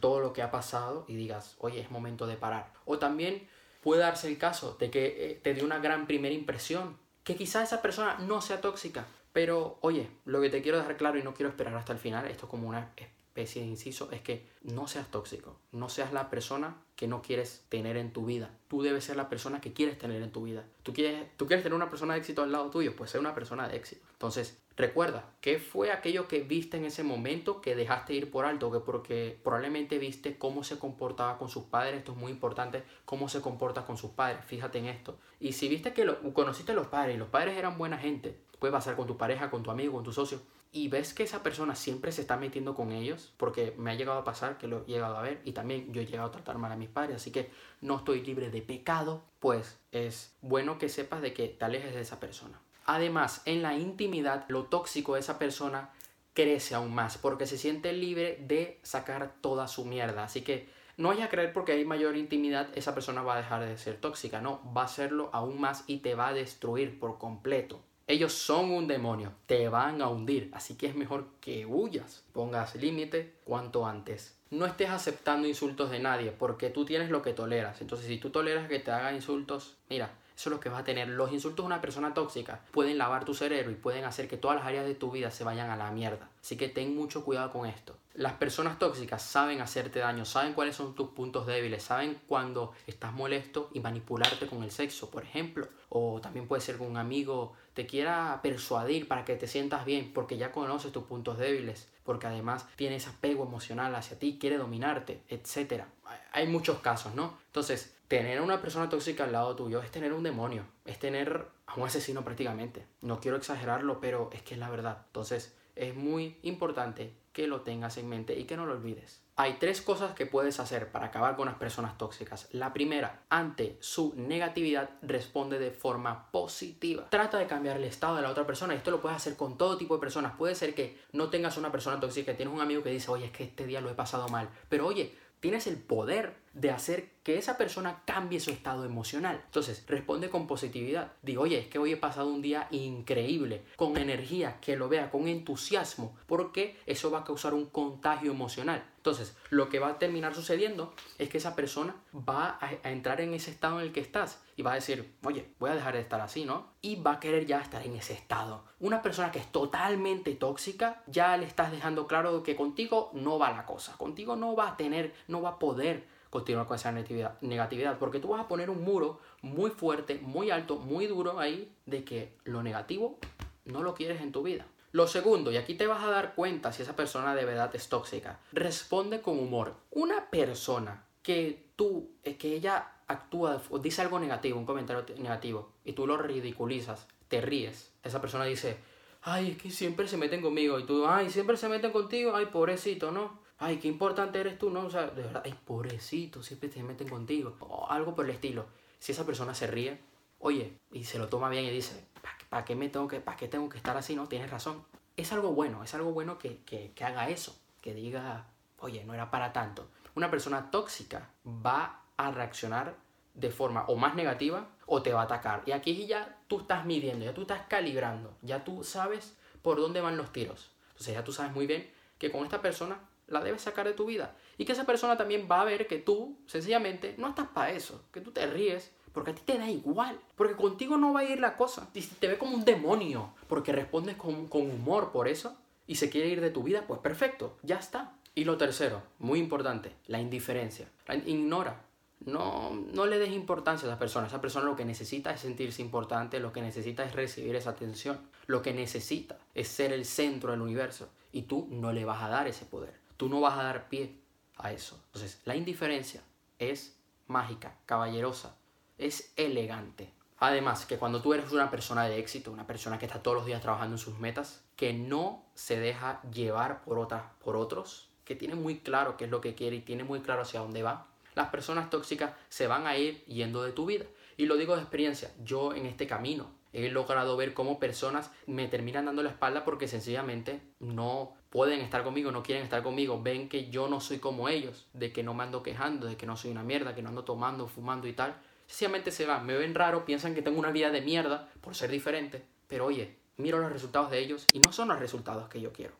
todo 0.00 0.18
lo 0.18 0.32
que 0.32 0.42
ha 0.42 0.50
pasado 0.50 1.04
y 1.06 1.14
digas, 1.14 1.54
oye, 1.58 1.80
es 1.80 1.92
momento 1.92 2.26
de 2.26 2.34
parar. 2.34 2.72
O 2.84 2.98
también 2.98 3.48
puede 3.80 4.02
darse 4.02 4.28
el 4.28 4.38
caso 4.38 4.76
de 4.78 4.90
que 4.90 5.30
eh, 5.30 5.40
te 5.42 5.54
dio 5.54 5.64
una 5.64 5.78
gran 5.78 6.06
primera 6.06 6.34
impresión, 6.34 6.96
que 7.24 7.36
quizás 7.36 7.64
esa 7.64 7.82
persona 7.82 8.18
no 8.18 8.40
sea 8.40 8.60
tóxica, 8.60 9.06
pero 9.32 9.78
oye, 9.80 10.08
lo 10.24 10.40
que 10.40 10.50
te 10.50 10.62
quiero 10.62 10.78
dejar 10.78 10.96
claro 10.96 11.18
y 11.18 11.22
no 11.22 11.34
quiero 11.34 11.50
esperar 11.50 11.74
hasta 11.74 11.92
el 11.92 11.98
final, 11.98 12.26
esto 12.26 12.46
es 12.46 12.50
como 12.50 12.68
una 12.68 12.92
especie 12.96 13.62
de 13.62 13.68
inciso, 13.68 14.10
es 14.10 14.20
que 14.22 14.46
no 14.62 14.88
seas 14.88 15.08
tóxico, 15.10 15.56
no 15.72 15.88
seas 15.88 16.12
la 16.12 16.30
persona 16.30 16.76
que 16.96 17.06
no 17.06 17.22
quieres 17.22 17.64
tener 17.68 17.96
en 17.96 18.12
tu 18.12 18.26
vida. 18.26 18.50
Tú 18.68 18.82
debes 18.82 19.04
ser 19.04 19.16
la 19.16 19.28
persona 19.28 19.60
que 19.60 19.72
quieres 19.72 19.98
tener 19.98 20.22
en 20.22 20.32
tu 20.32 20.44
vida. 20.44 20.64
¿Tú 20.82 20.92
quieres, 20.92 21.26
tú 21.36 21.46
quieres 21.46 21.62
tener 21.62 21.74
una 21.74 21.88
persona 21.88 22.14
de 22.14 22.20
éxito 22.20 22.42
al 22.42 22.52
lado 22.52 22.70
tuyo? 22.70 22.94
Pues 22.96 23.10
ser 23.10 23.20
una 23.20 23.34
persona 23.34 23.68
de 23.68 23.76
éxito. 23.76 24.04
Entonces, 24.12 24.58
recuerda, 24.80 25.30
¿qué 25.40 25.58
fue 25.58 25.92
aquello 25.92 26.26
que 26.26 26.40
viste 26.40 26.76
en 26.76 26.84
ese 26.84 27.02
momento 27.02 27.60
que 27.60 27.76
dejaste 27.76 28.14
ir 28.14 28.30
por 28.30 28.44
alto? 28.44 28.70
Que 28.70 28.80
porque 28.80 29.38
probablemente 29.42 29.98
viste 29.98 30.38
cómo 30.38 30.64
se 30.64 30.78
comportaba 30.78 31.38
con 31.38 31.48
sus 31.48 31.64
padres, 31.64 31.98
esto 31.98 32.12
es 32.12 32.18
muy 32.18 32.32
importante, 32.32 32.82
cómo 33.04 33.28
se 33.28 33.40
comporta 33.40 33.84
con 33.84 33.96
sus 33.96 34.10
padres, 34.10 34.44
fíjate 34.44 34.78
en 34.78 34.86
esto. 34.86 35.18
Y 35.38 35.52
si 35.52 35.68
viste 35.68 35.92
que 35.92 36.04
lo, 36.04 36.20
conociste 36.32 36.72
a 36.72 36.74
los 36.74 36.88
padres 36.88 37.16
y 37.16 37.18
los 37.18 37.28
padres 37.28 37.56
eran 37.56 37.78
buena 37.78 37.98
gente, 37.98 38.36
puede 38.58 38.72
pasar 38.72 38.96
con 38.96 39.06
tu 39.06 39.16
pareja, 39.16 39.50
con 39.50 39.62
tu 39.62 39.70
amigo, 39.70 39.94
con 39.94 40.04
tu 40.04 40.12
socio, 40.12 40.40
y 40.72 40.88
ves 40.88 41.14
que 41.14 41.24
esa 41.24 41.42
persona 41.42 41.74
siempre 41.74 42.12
se 42.12 42.20
está 42.20 42.36
metiendo 42.36 42.74
con 42.74 42.92
ellos, 42.92 43.32
porque 43.36 43.74
me 43.76 43.90
ha 43.90 43.94
llegado 43.94 44.18
a 44.18 44.24
pasar 44.24 44.56
que 44.56 44.68
lo 44.68 44.82
he 44.82 44.92
llegado 44.92 45.16
a 45.16 45.22
ver 45.22 45.40
y 45.44 45.52
también 45.52 45.92
yo 45.92 46.00
he 46.00 46.06
llegado 46.06 46.28
a 46.28 46.32
tratar 46.32 46.58
mal 46.58 46.70
a 46.70 46.76
mis 46.76 46.88
padres, 46.88 47.16
así 47.16 47.32
que 47.32 47.50
no 47.80 47.96
estoy 47.96 48.22
libre 48.22 48.50
de 48.50 48.62
pecado, 48.62 49.24
pues 49.40 49.78
es 49.90 50.36
bueno 50.42 50.78
que 50.78 50.88
sepas 50.88 51.22
de 51.22 51.32
que 51.34 51.48
te 51.48 51.64
alejes 51.64 51.94
de 51.94 52.00
esa 52.00 52.20
persona. 52.20 52.60
Además, 52.92 53.42
en 53.44 53.62
la 53.62 53.76
intimidad, 53.76 54.46
lo 54.48 54.64
tóxico 54.64 55.14
de 55.14 55.20
esa 55.20 55.38
persona 55.38 55.90
crece 56.34 56.74
aún 56.74 56.92
más, 56.92 57.18
porque 57.18 57.46
se 57.46 57.56
siente 57.56 57.92
libre 57.92 58.42
de 58.48 58.80
sacar 58.82 59.36
toda 59.40 59.68
su 59.68 59.84
mierda, 59.84 60.24
así 60.24 60.40
que 60.40 60.68
no 60.96 61.10
vayas 61.10 61.26
a 61.26 61.30
creer 61.30 61.52
porque 61.52 61.70
hay 61.70 61.84
mayor 61.84 62.16
intimidad, 62.16 62.66
esa 62.74 62.92
persona 62.92 63.22
va 63.22 63.34
a 63.34 63.36
dejar 63.36 63.64
de 63.64 63.78
ser 63.78 63.98
tóxica, 63.98 64.40
no, 64.40 64.60
va 64.76 64.82
a 64.82 64.88
serlo 64.88 65.30
aún 65.32 65.60
más 65.60 65.84
y 65.86 65.98
te 65.98 66.16
va 66.16 66.30
a 66.30 66.32
destruir 66.32 66.98
por 66.98 67.16
completo. 67.18 67.80
Ellos 68.08 68.32
son 68.32 68.72
un 68.72 68.88
demonio, 68.88 69.34
te 69.46 69.68
van 69.68 70.02
a 70.02 70.08
hundir, 70.08 70.50
así 70.52 70.74
que 70.74 70.88
es 70.88 70.96
mejor 70.96 71.28
que 71.40 71.66
huyas, 71.66 72.24
pongas 72.32 72.74
límite 72.74 73.36
cuanto 73.44 73.86
antes. 73.86 74.36
No 74.50 74.66
estés 74.66 74.90
aceptando 74.90 75.46
insultos 75.46 75.92
de 75.92 76.00
nadie 76.00 76.32
porque 76.32 76.70
tú 76.70 76.84
tienes 76.84 77.08
lo 77.08 77.22
que 77.22 77.34
toleras. 77.34 77.80
Entonces, 77.82 78.08
si 78.08 78.18
tú 78.18 78.30
toleras 78.30 78.68
que 78.68 78.80
te 78.80 78.90
hagan 78.90 79.14
insultos, 79.14 79.76
mira, 79.88 80.10
eso 80.40 80.48
es 80.48 80.54
lo 80.54 80.60
que 80.60 80.70
vas 80.70 80.80
a 80.80 80.84
tener. 80.84 81.06
Los 81.06 81.32
insultos 81.32 81.64
de 81.64 81.66
una 81.66 81.82
persona 81.82 82.14
tóxica 82.14 82.62
pueden 82.70 82.96
lavar 82.96 83.26
tu 83.26 83.34
cerebro 83.34 83.70
y 83.70 83.74
pueden 83.74 84.04
hacer 84.04 84.26
que 84.26 84.38
todas 84.38 84.56
las 84.56 84.66
áreas 84.66 84.86
de 84.86 84.94
tu 84.94 85.10
vida 85.10 85.30
se 85.30 85.44
vayan 85.44 85.68
a 85.68 85.76
la 85.76 85.90
mierda. 85.90 86.30
Así 86.40 86.56
que 86.56 86.68
ten 86.68 86.96
mucho 86.96 87.26
cuidado 87.26 87.52
con 87.52 87.66
esto. 87.66 87.94
Las 88.14 88.32
personas 88.32 88.78
tóxicas 88.78 89.20
saben 89.20 89.60
hacerte 89.60 89.98
daño, 89.98 90.24
saben 90.24 90.54
cuáles 90.54 90.76
son 90.76 90.94
tus 90.94 91.10
puntos 91.10 91.46
débiles, 91.46 91.82
saben 91.82 92.22
cuando 92.26 92.72
estás 92.86 93.12
molesto 93.12 93.68
y 93.74 93.80
manipularte 93.80 94.46
con 94.46 94.62
el 94.62 94.70
sexo, 94.70 95.10
por 95.10 95.24
ejemplo. 95.24 95.68
O 95.90 96.22
también 96.22 96.48
puede 96.48 96.62
ser 96.62 96.78
que 96.78 96.84
un 96.84 96.96
amigo 96.96 97.52
te 97.74 97.86
quiera 97.86 98.40
persuadir 98.42 99.08
para 99.08 99.26
que 99.26 99.36
te 99.36 99.46
sientas 99.46 99.84
bien 99.84 100.10
porque 100.14 100.38
ya 100.38 100.52
conoces 100.52 100.90
tus 100.90 101.04
puntos 101.04 101.36
débiles, 101.36 101.86
porque 102.02 102.28
además 102.28 102.66
tienes 102.76 103.06
apego 103.06 103.44
emocional 103.44 103.94
hacia 103.94 104.18
ti, 104.18 104.38
quiere 104.40 104.56
dominarte, 104.56 105.22
etc. 105.28 105.84
Hay 106.32 106.46
muchos 106.46 106.78
casos, 106.78 107.14
¿no? 107.14 107.38
Entonces, 107.48 107.94
tener 108.10 108.38
a 108.38 108.42
una 108.42 108.60
persona 108.60 108.88
tóxica 108.88 109.22
al 109.22 109.30
lado 109.30 109.54
tuyo 109.54 109.80
es 109.80 109.90
tener 109.92 110.12
un 110.12 110.24
demonio, 110.24 110.64
es 110.84 110.98
tener 110.98 111.46
a 111.64 111.74
un 111.76 111.86
asesino 111.86 112.24
prácticamente. 112.24 112.84
No 113.02 113.20
quiero 113.20 113.36
exagerarlo, 113.36 114.00
pero 114.00 114.30
es 114.32 114.42
que 114.42 114.54
es 114.54 114.60
la 114.60 114.68
verdad. 114.68 115.04
Entonces 115.06 115.56
es 115.76 115.94
muy 115.94 116.36
importante 116.42 117.14
que 117.32 117.46
lo 117.46 117.60
tengas 117.60 117.98
en 117.98 118.08
mente 118.08 118.36
y 118.36 118.46
que 118.46 118.56
no 118.56 118.66
lo 118.66 118.72
olvides. 118.72 119.22
Hay 119.36 119.58
tres 119.60 119.80
cosas 119.80 120.12
que 120.14 120.26
puedes 120.26 120.58
hacer 120.58 120.90
para 120.90 121.06
acabar 121.06 121.36
con 121.36 121.46
las 121.46 121.54
personas 121.54 121.96
tóxicas. 121.98 122.48
La 122.50 122.72
primera, 122.72 123.22
ante 123.28 123.78
su 123.78 124.12
negatividad, 124.16 124.90
responde 125.02 125.60
de 125.60 125.70
forma 125.70 126.32
positiva. 126.32 127.08
Trata 127.10 127.38
de 127.38 127.46
cambiar 127.46 127.76
el 127.76 127.84
estado 127.84 128.16
de 128.16 128.22
la 128.22 128.30
otra 128.30 128.44
persona. 128.44 128.74
Esto 128.74 128.90
lo 128.90 129.00
puedes 129.00 129.16
hacer 129.16 129.36
con 129.36 129.56
todo 129.56 129.78
tipo 129.78 129.94
de 129.94 130.00
personas. 130.00 130.34
Puede 130.36 130.56
ser 130.56 130.74
que 130.74 130.98
no 131.12 131.30
tengas 131.30 131.56
una 131.56 131.70
persona 131.70 132.00
tóxica, 132.00 132.36
tienes 132.36 132.52
un 132.52 132.60
amigo 132.60 132.82
que 132.82 132.90
dice, 132.90 133.08
oye, 133.12 133.26
es 133.26 133.30
que 133.30 133.44
este 133.44 133.66
día 133.66 133.80
lo 133.80 133.88
he 133.88 133.94
pasado 133.94 134.28
mal. 134.28 134.50
Pero 134.68 134.88
oye, 134.88 135.16
tienes 135.40 135.66
el 135.66 135.76
poder 135.76 136.36
de 136.52 136.70
hacer 136.70 137.10
que 137.22 137.38
esa 137.38 137.56
persona 137.56 138.02
cambie 138.04 138.40
su 138.40 138.50
estado 138.50 138.84
emocional. 138.84 139.40
Entonces, 139.46 139.84
responde 139.86 140.30
con 140.30 140.46
positividad. 140.46 141.12
Digo, 141.22 141.42
oye, 141.42 141.58
es 141.58 141.66
que 141.68 141.78
hoy 141.78 141.92
he 141.92 141.96
pasado 141.96 142.32
un 142.32 142.42
día 142.42 142.66
increíble, 142.70 143.62
con 143.76 143.96
energía, 143.96 144.58
que 144.60 144.76
lo 144.76 144.88
vea, 144.88 145.10
con 145.10 145.28
entusiasmo, 145.28 146.16
porque 146.26 146.76
eso 146.86 147.10
va 147.10 147.20
a 147.20 147.24
causar 147.24 147.54
un 147.54 147.66
contagio 147.66 148.32
emocional. 148.32 148.84
Entonces, 149.00 149.34
lo 149.48 149.70
que 149.70 149.78
va 149.78 149.88
a 149.88 149.98
terminar 149.98 150.34
sucediendo 150.34 150.92
es 151.16 151.30
que 151.30 151.38
esa 151.38 151.56
persona 151.56 151.96
va 152.14 152.58
a, 152.60 152.90
entrar 152.90 153.22
en 153.22 153.32
ese 153.32 153.50
estado 153.50 153.80
en 153.80 153.86
el 153.86 153.92
que 153.92 154.00
estás 154.00 154.42
y 154.56 154.62
va 154.62 154.72
a 154.72 154.74
decir, 154.74 155.14
oye, 155.24 155.48
voy 155.58 155.70
a 155.70 155.74
dejar 155.74 155.94
de 155.94 156.00
estar 156.00 156.20
así, 156.20 156.44
¿no? 156.44 156.66
Y 156.82 156.96
va 156.96 157.12
a 157.12 157.20
querer 157.20 157.46
ya 157.46 157.62
estar 157.62 157.82
en 157.86 157.96
ese 157.96 158.12
estado. 158.12 158.62
Una 158.78 159.00
persona 159.00 159.32
que 159.32 159.38
es 159.38 159.50
totalmente 159.50 160.34
tóxica, 160.34 161.02
ya 161.06 161.34
le 161.38 161.46
estás 161.46 161.72
dejando 161.72 162.06
claro 162.06 162.42
que 162.42 162.54
contigo 162.54 163.10
no 163.14 163.38
va 163.38 163.50
la 163.52 163.64
cosa, 163.64 163.96
contigo 163.96 164.36
no 164.36 164.54
va 164.54 164.68
a 164.68 164.76
tener, 164.76 165.14
no 165.28 165.40
va 165.40 165.50
a 165.50 165.58
poder 165.58 166.06
continuar 166.28 166.66
con 166.66 166.76
esa 166.76 166.92
negatividad, 166.92 167.98
porque 167.98 168.20
tú 168.20 168.28
vas 168.28 168.42
a 168.42 168.48
poner 168.48 168.68
un 168.68 168.84
muro 168.84 169.18
muy 169.40 169.70
fuerte, 169.70 170.18
muy 170.22 170.50
alto, 170.50 170.76
muy 170.76 171.06
duro 171.06 171.40
ahí 171.40 171.72
de 171.86 172.04
que 172.04 172.36
lo 172.44 172.62
negativo 172.62 173.18
no 173.64 173.82
lo 173.82 173.94
quieres 173.94 174.20
en 174.20 174.30
tu 174.30 174.42
vida. 174.42 174.66
Lo 174.92 175.06
segundo, 175.06 175.52
y 175.52 175.56
aquí 175.56 175.74
te 175.74 175.86
vas 175.86 176.02
a 176.02 176.10
dar 176.10 176.34
cuenta 176.34 176.72
si 176.72 176.82
esa 176.82 176.96
persona 176.96 177.34
de 177.34 177.44
verdad 177.44 177.74
es 177.74 177.88
tóxica, 177.88 178.40
responde 178.52 179.20
con 179.20 179.38
humor. 179.38 179.74
Una 179.90 180.30
persona 180.30 181.06
que 181.22 181.70
tú, 181.76 182.10
eh, 182.22 182.36
que 182.36 182.54
ella 182.54 182.92
actúa 183.06 183.60
o 183.70 183.78
dice 183.78 184.02
algo 184.02 184.18
negativo, 184.18 184.58
un 184.58 184.66
comentario 184.66 185.04
negativo, 185.18 185.72
y 185.84 185.92
tú 185.92 186.06
lo 186.06 186.16
ridiculizas, 186.16 187.06
te 187.28 187.40
ríes, 187.40 187.92
esa 188.02 188.20
persona 188.20 188.44
dice, 188.44 188.78
ay, 189.22 189.52
es 189.52 189.62
que 189.62 189.70
siempre 189.70 190.08
se 190.08 190.16
meten 190.16 190.42
conmigo, 190.42 190.78
y 190.78 190.84
tú, 190.84 191.06
ay, 191.06 191.30
siempre 191.30 191.56
se 191.56 191.68
meten 191.68 191.92
contigo, 191.92 192.34
ay, 192.34 192.46
pobrecito, 192.46 193.12
¿no? 193.12 193.40
ay, 193.60 193.76
qué 193.76 193.88
importante 193.88 194.40
eres 194.40 194.58
tú, 194.58 194.70
¿no? 194.70 194.86
O 194.86 194.90
sea, 194.90 195.06
de 195.06 195.22
verdad, 195.22 195.42
ay, 195.44 195.54
pobrecito, 195.64 196.42
siempre 196.42 196.68
te 196.68 196.82
meten 196.82 197.08
contigo. 197.08 197.56
O 197.60 197.86
algo 197.88 198.14
por 198.14 198.24
el 198.24 198.32
estilo. 198.32 198.66
Si 198.98 199.12
esa 199.12 199.24
persona 199.24 199.54
se 199.54 199.66
ríe, 199.66 200.00
oye, 200.38 200.72
y 200.90 201.04
se 201.04 201.18
lo 201.18 201.28
toma 201.28 201.48
bien 201.48 201.64
y 201.64 201.70
dice, 201.70 202.06
¿para 202.48 202.64
qué, 202.64 202.74
me 202.74 202.88
tengo 202.88 203.08
que, 203.08 203.20
para 203.20 203.36
qué 203.36 203.48
tengo 203.48 203.68
que 203.68 203.76
estar 203.76 203.96
así? 203.96 204.14
No, 204.14 204.28
tienes 204.28 204.50
razón. 204.50 204.84
Es 205.16 205.32
algo 205.32 205.52
bueno, 205.52 205.82
es 205.84 205.94
algo 205.94 206.12
bueno 206.12 206.38
que, 206.38 206.62
que, 206.64 206.92
que 206.92 207.04
haga 207.04 207.28
eso, 207.28 207.58
que 207.80 207.94
diga, 207.94 208.46
oye, 208.78 209.04
no 209.04 209.14
era 209.14 209.30
para 209.30 209.52
tanto. 209.52 209.88
Una 210.14 210.30
persona 210.30 210.70
tóxica 210.70 211.30
va 211.46 212.02
a 212.16 212.30
reaccionar 212.30 212.96
de 213.34 213.50
forma 213.50 213.84
o 213.86 213.96
más 213.96 214.14
negativa 214.14 214.66
o 214.86 215.02
te 215.02 215.12
va 215.12 215.22
a 215.22 215.24
atacar. 215.24 215.62
Y 215.66 215.72
aquí 215.72 216.06
ya 216.06 216.38
tú 216.48 216.60
estás 216.60 216.84
midiendo, 216.84 217.24
ya 217.24 217.34
tú 217.34 217.42
estás 217.42 217.62
calibrando, 217.68 218.36
ya 218.42 218.64
tú 218.64 218.84
sabes 218.84 219.36
por 219.62 219.78
dónde 219.78 220.00
van 220.00 220.16
los 220.16 220.32
tiros. 220.32 220.70
Entonces 220.90 221.14
ya 221.14 221.24
tú 221.24 221.32
sabes 221.32 221.52
muy 221.52 221.66
bien 221.66 221.90
que 222.18 222.30
con 222.30 222.44
esta 222.44 222.60
persona 222.60 223.00
la 223.28 223.40
debes 223.40 223.62
sacar 223.62 223.86
de 223.86 223.94
tu 223.94 224.06
vida. 224.06 224.34
Y 224.58 224.64
que 224.64 224.72
esa 224.72 224.84
persona 224.84 225.16
también 225.16 225.48
va 225.50 225.62
a 225.62 225.64
ver 225.64 225.86
que 225.86 225.98
tú, 225.98 226.38
sencillamente, 226.46 227.14
no 227.16 227.28
estás 227.28 227.48
para 227.48 227.70
eso, 227.70 228.04
que 228.12 228.20
tú 228.20 228.32
te 228.32 228.46
ríes, 228.46 228.92
porque 229.12 229.32
a 229.32 229.34
ti 229.34 229.42
te 229.44 229.58
da 229.58 229.68
igual, 229.68 230.18
porque 230.36 230.54
contigo 230.54 230.96
no 230.96 231.12
va 231.12 231.20
a 231.20 231.24
ir 231.24 231.40
la 231.40 231.56
cosa. 231.56 231.88
Si 231.94 232.02
te 232.02 232.28
ve 232.28 232.38
como 232.38 232.54
un 232.54 232.64
demonio, 232.64 233.30
porque 233.48 233.72
respondes 233.72 234.16
con, 234.16 234.46
con 234.48 234.62
humor 234.62 235.12
por 235.12 235.28
eso, 235.28 235.56
y 235.86 235.96
se 235.96 236.10
quiere 236.10 236.28
ir 236.28 236.40
de 236.40 236.50
tu 236.50 236.62
vida, 236.62 236.84
pues 236.86 237.00
perfecto, 237.00 237.56
ya 237.62 237.76
está. 237.76 238.12
Y 238.34 238.44
lo 238.44 238.56
tercero, 238.56 239.02
muy 239.18 239.38
importante, 239.38 239.92
la 240.06 240.20
indiferencia. 240.20 240.88
ignora. 241.26 241.84
No, 242.26 242.70
no 242.92 243.06
le 243.06 243.18
des 243.18 243.30
importancia 243.30 243.88
a 243.88 243.92
esa 243.92 243.98
persona. 243.98 244.26
Esa 244.26 244.40
persona 244.40 244.66
lo 244.66 244.76
que 244.76 244.84
necesita 244.84 245.32
es 245.32 245.40
sentirse 245.40 245.80
importante, 245.80 246.38
lo 246.38 246.52
que 246.52 246.60
necesita 246.60 247.02
es 247.04 247.14
recibir 247.14 247.56
esa 247.56 247.70
atención, 247.70 248.20
lo 248.46 248.60
que 248.60 248.74
necesita 248.74 249.38
es 249.54 249.68
ser 249.68 249.92
el 249.92 250.04
centro 250.04 250.50
del 250.52 250.60
universo. 250.60 251.08
Y 251.32 251.42
tú 251.42 251.66
no 251.70 251.92
le 251.92 252.04
vas 252.04 252.22
a 252.22 252.28
dar 252.28 252.46
ese 252.46 252.66
poder 252.66 253.00
tú 253.20 253.28
no 253.28 253.42
vas 253.42 253.58
a 253.58 253.64
dar 253.64 253.90
pie 253.90 254.18
a 254.56 254.72
eso. 254.72 254.98
Entonces, 255.08 255.42
la 255.44 255.54
indiferencia 255.54 256.22
es 256.58 256.96
mágica, 257.26 257.76
caballerosa, 257.84 258.56
es 259.00 259.32
elegante. 259.36 260.12
Además, 260.38 260.86
que 260.86 260.96
cuando 260.96 261.20
tú 261.20 261.34
eres 261.34 261.52
una 261.52 261.70
persona 261.70 262.04
de 262.04 262.18
éxito, 262.18 262.50
una 262.50 262.66
persona 262.66 262.98
que 262.98 263.06
está 263.06 263.22
todos 263.22 263.36
los 263.36 263.46
días 263.46 263.60
trabajando 263.60 263.94
en 263.94 263.98
sus 263.98 264.18
metas, 264.18 264.64
que 264.76 264.92
no 264.92 265.44
se 265.54 265.78
deja 265.78 266.22
llevar 266.30 266.82
por, 266.82 266.98
otras, 266.98 267.24
por 267.44 267.56
otros, 267.56 268.08
que 268.24 268.36
tiene 268.36 268.54
muy 268.54 268.78
claro 268.78 269.16
qué 269.16 269.24
es 269.24 269.30
lo 269.30 269.40
que 269.40 269.54
quiere 269.54 269.76
y 269.76 269.80
tiene 269.80 270.04
muy 270.04 270.20
claro 270.20 270.42
hacia 270.42 270.60
dónde 270.60 270.82
va, 270.82 271.08
las 271.34 271.48
personas 271.48 271.90
tóxicas 271.90 272.32
se 272.48 272.66
van 272.66 272.86
a 272.86 272.96
ir 272.96 273.24
yendo 273.26 273.62
de 273.62 273.72
tu 273.72 273.86
vida. 273.86 274.06
Y 274.36 274.46
lo 274.46 274.56
digo 274.56 274.76
de 274.76 274.82
experiencia, 274.82 275.30
yo 275.44 275.74
en 275.74 275.86
este 275.86 276.06
camino 276.06 276.50
he 276.72 276.88
logrado 276.88 277.36
ver 277.36 277.52
cómo 277.52 277.78
personas 277.78 278.30
me 278.46 278.68
terminan 278.68 279.06
dando 279.06 279.22
la 279.22 279.30
espalda 279.30 279.64
porque 279.64 279.88
sencillamente 279.88 280.60
no 280.78 281.34
pueden 281.50 281.80
estar 281.80 282.04
conmigo, 282.04 282.30
no 282.30 282.42
quieren 282.42 282.64
estar 282.64 282.82
conmigo, 282.82 283.20
ven 283.22 283.48
que 283.48 283.70
yo 283.70 283.88
no 283.88 284.00
soy 284.00 284.18
como 284.18 284.48
ellos, 284.48 284.86
de 284.92 285.12
que 285.12 285.22
no 285.22 285.34
me 285.34 285.42
ando 285.42 285.62
quejando, 285.62 286.06
de 286.06 286.16
que 286.16 286.26
no 286.26 286.36
soy 286.36 286.50
una 286.50 286.62
mierda, 286.62 286.94
que 286.94 287.02
no 287.02 287.08
ando 287.08 287.24
tomando, 287.24 287.66
fumando 287.66 288.06
y 288.06 288.12
tal. 288.12 288.36
Sencillamente 288.70 289.10
se 289.10 289.26
van, 289.26 289.44
me 289.44 289.56
ven 289.56 289.74
raro, 289.74 290.04
piensan 290.04 290.32
que 290.32 290.42
tengo 290.42 290.60
una 290.60 290.70
vida 290.70 290.92
de 290.92 291.00
mierda 291.00 291.48
por 291.60 291.74
ser 291.74 291.90
diferente, 291.90 292.46
pero 292.68 292.86
oye, 292.86 293.16
miro 293.36 293.58
los 293.58 293.72
resultados 293.72 294.12
de 294.12 294.20
ellos 294.20 294.46
y 294.52 294.60
no 294.60 294.72
son 294.72 294.86
los 294.86 295.00
resultados 295.00 295.48
que 295.48 295.60
yo 295.60 295.72
quiero. 295.72 295.92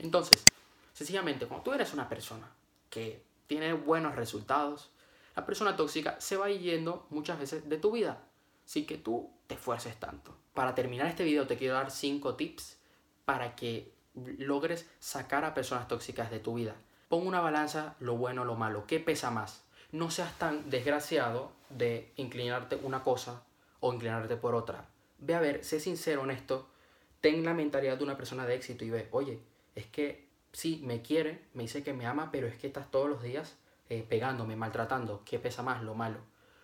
Entonces, 0.00 0.44
sencillamente, 0.92 1.46
cuando 1.46 1.62
tú 1.62 1.72
eres 1.72 1.94
una 1.94 2.08
persona 2.08 2.50
que 2.90 3.22
tiene 3.46 3.74
buenos 3.74 4.16
resultados, 4.16 4.90
la 5.36 5.46
persona 5.46 5.76
tóxica 5.76 6.20
se 6.20 6.36
va 6.36 6.50
yendo 6.50 7.06
muchas 7.10 7.38
veces 7.38 7.68
de 7.68 7.78
tu 7.78 7.92
vida 7.92 8.24
sin 8.64 8.86
que 8.86 8.98
tú 8.98 9.30
te 9.46 9.54
esfuerces 9.54 9.94
tanto. 10.00 10.36
Para 10.52 10.74
terminar 10.74 11.06
este 11.06 11.22
video 11.22 11.46
te 11.46 11.56
quiero 11.56 11.74
dar 11.74 11.92
5 11.92 12.34
tips 12.34 12.76
para 13.24 13.54
que 13.54 13.92
logres 14.38 14.90
sacar 14.98 15.44
a 15.44 15.54
personas 15.54 15.86
tóxicas 15.86 16.32
de 16.32 16.40
tu 16.40 16.54
vida. 16.54 16.74
Pon 17.08 17.24
una 17.24 17.40
balanza 17.40 17.94
lo 18.00 18.16
bueno 18.16 18.44
lo 18.44 18.56
malo. 18.56 18.84
¿Qué 18.88 18.98
pesa 18.98 19.30
más? 19.30 19.65
No 19.92 20.10
seas 20.10 20.36
tan 20.38 20.68
desgraciado 20.70 21.52
de 21.70 22.12
inclinarte 22.16 22.76
una 22.76 23.02
cosa 23.02 23.44
o 23.80 23.92
inclinarte 23.92 24.36
por 24.36 24.54
otra. 24.54 24.88
Ve 25.18 25.34
a 25.34 25.40
ver, 25.40 25.64
sé 25.64 25.80
sincero, 25.80 26.22
honesto. 26.22 26.68
Ten 27.20 27.44
la 27.44 27.54
mentalidad 27.54 27.96
de 27.96 28.04
una 28.04 28.16
persona 28.16 28.46
de 28.46 28.54
éxito 28.54 28.84
y 28.84 28.90
ve, 28.90 29.08
oye, 29.10 29.40
es 29.74 29.86
que 29.86 30.26
sí, 30.52 30.80
me 30.84 31.02
quiere, 31.02 31.44
me 31.54 31.62
dice 31.64 31.82
que 31.82 31.92
me 31.92 32.06
ama, 32.06 32.30
pero 32.30 32.46
es 32.46 32.56
que 32.56 32.66
estás 32.66 32.90
todos 32.90 33.08
los 33.08 33.22
días 33.22 33.56
eh, 33.88 34.04
pegándome, 34.08 34.56
maltratando. 34.56 35.22
¿Qué 35.24 35.38
pesa 35.38 35.62
más? 35.62 35.82
Lo 35.82 35.94
malo. 35.94 36.18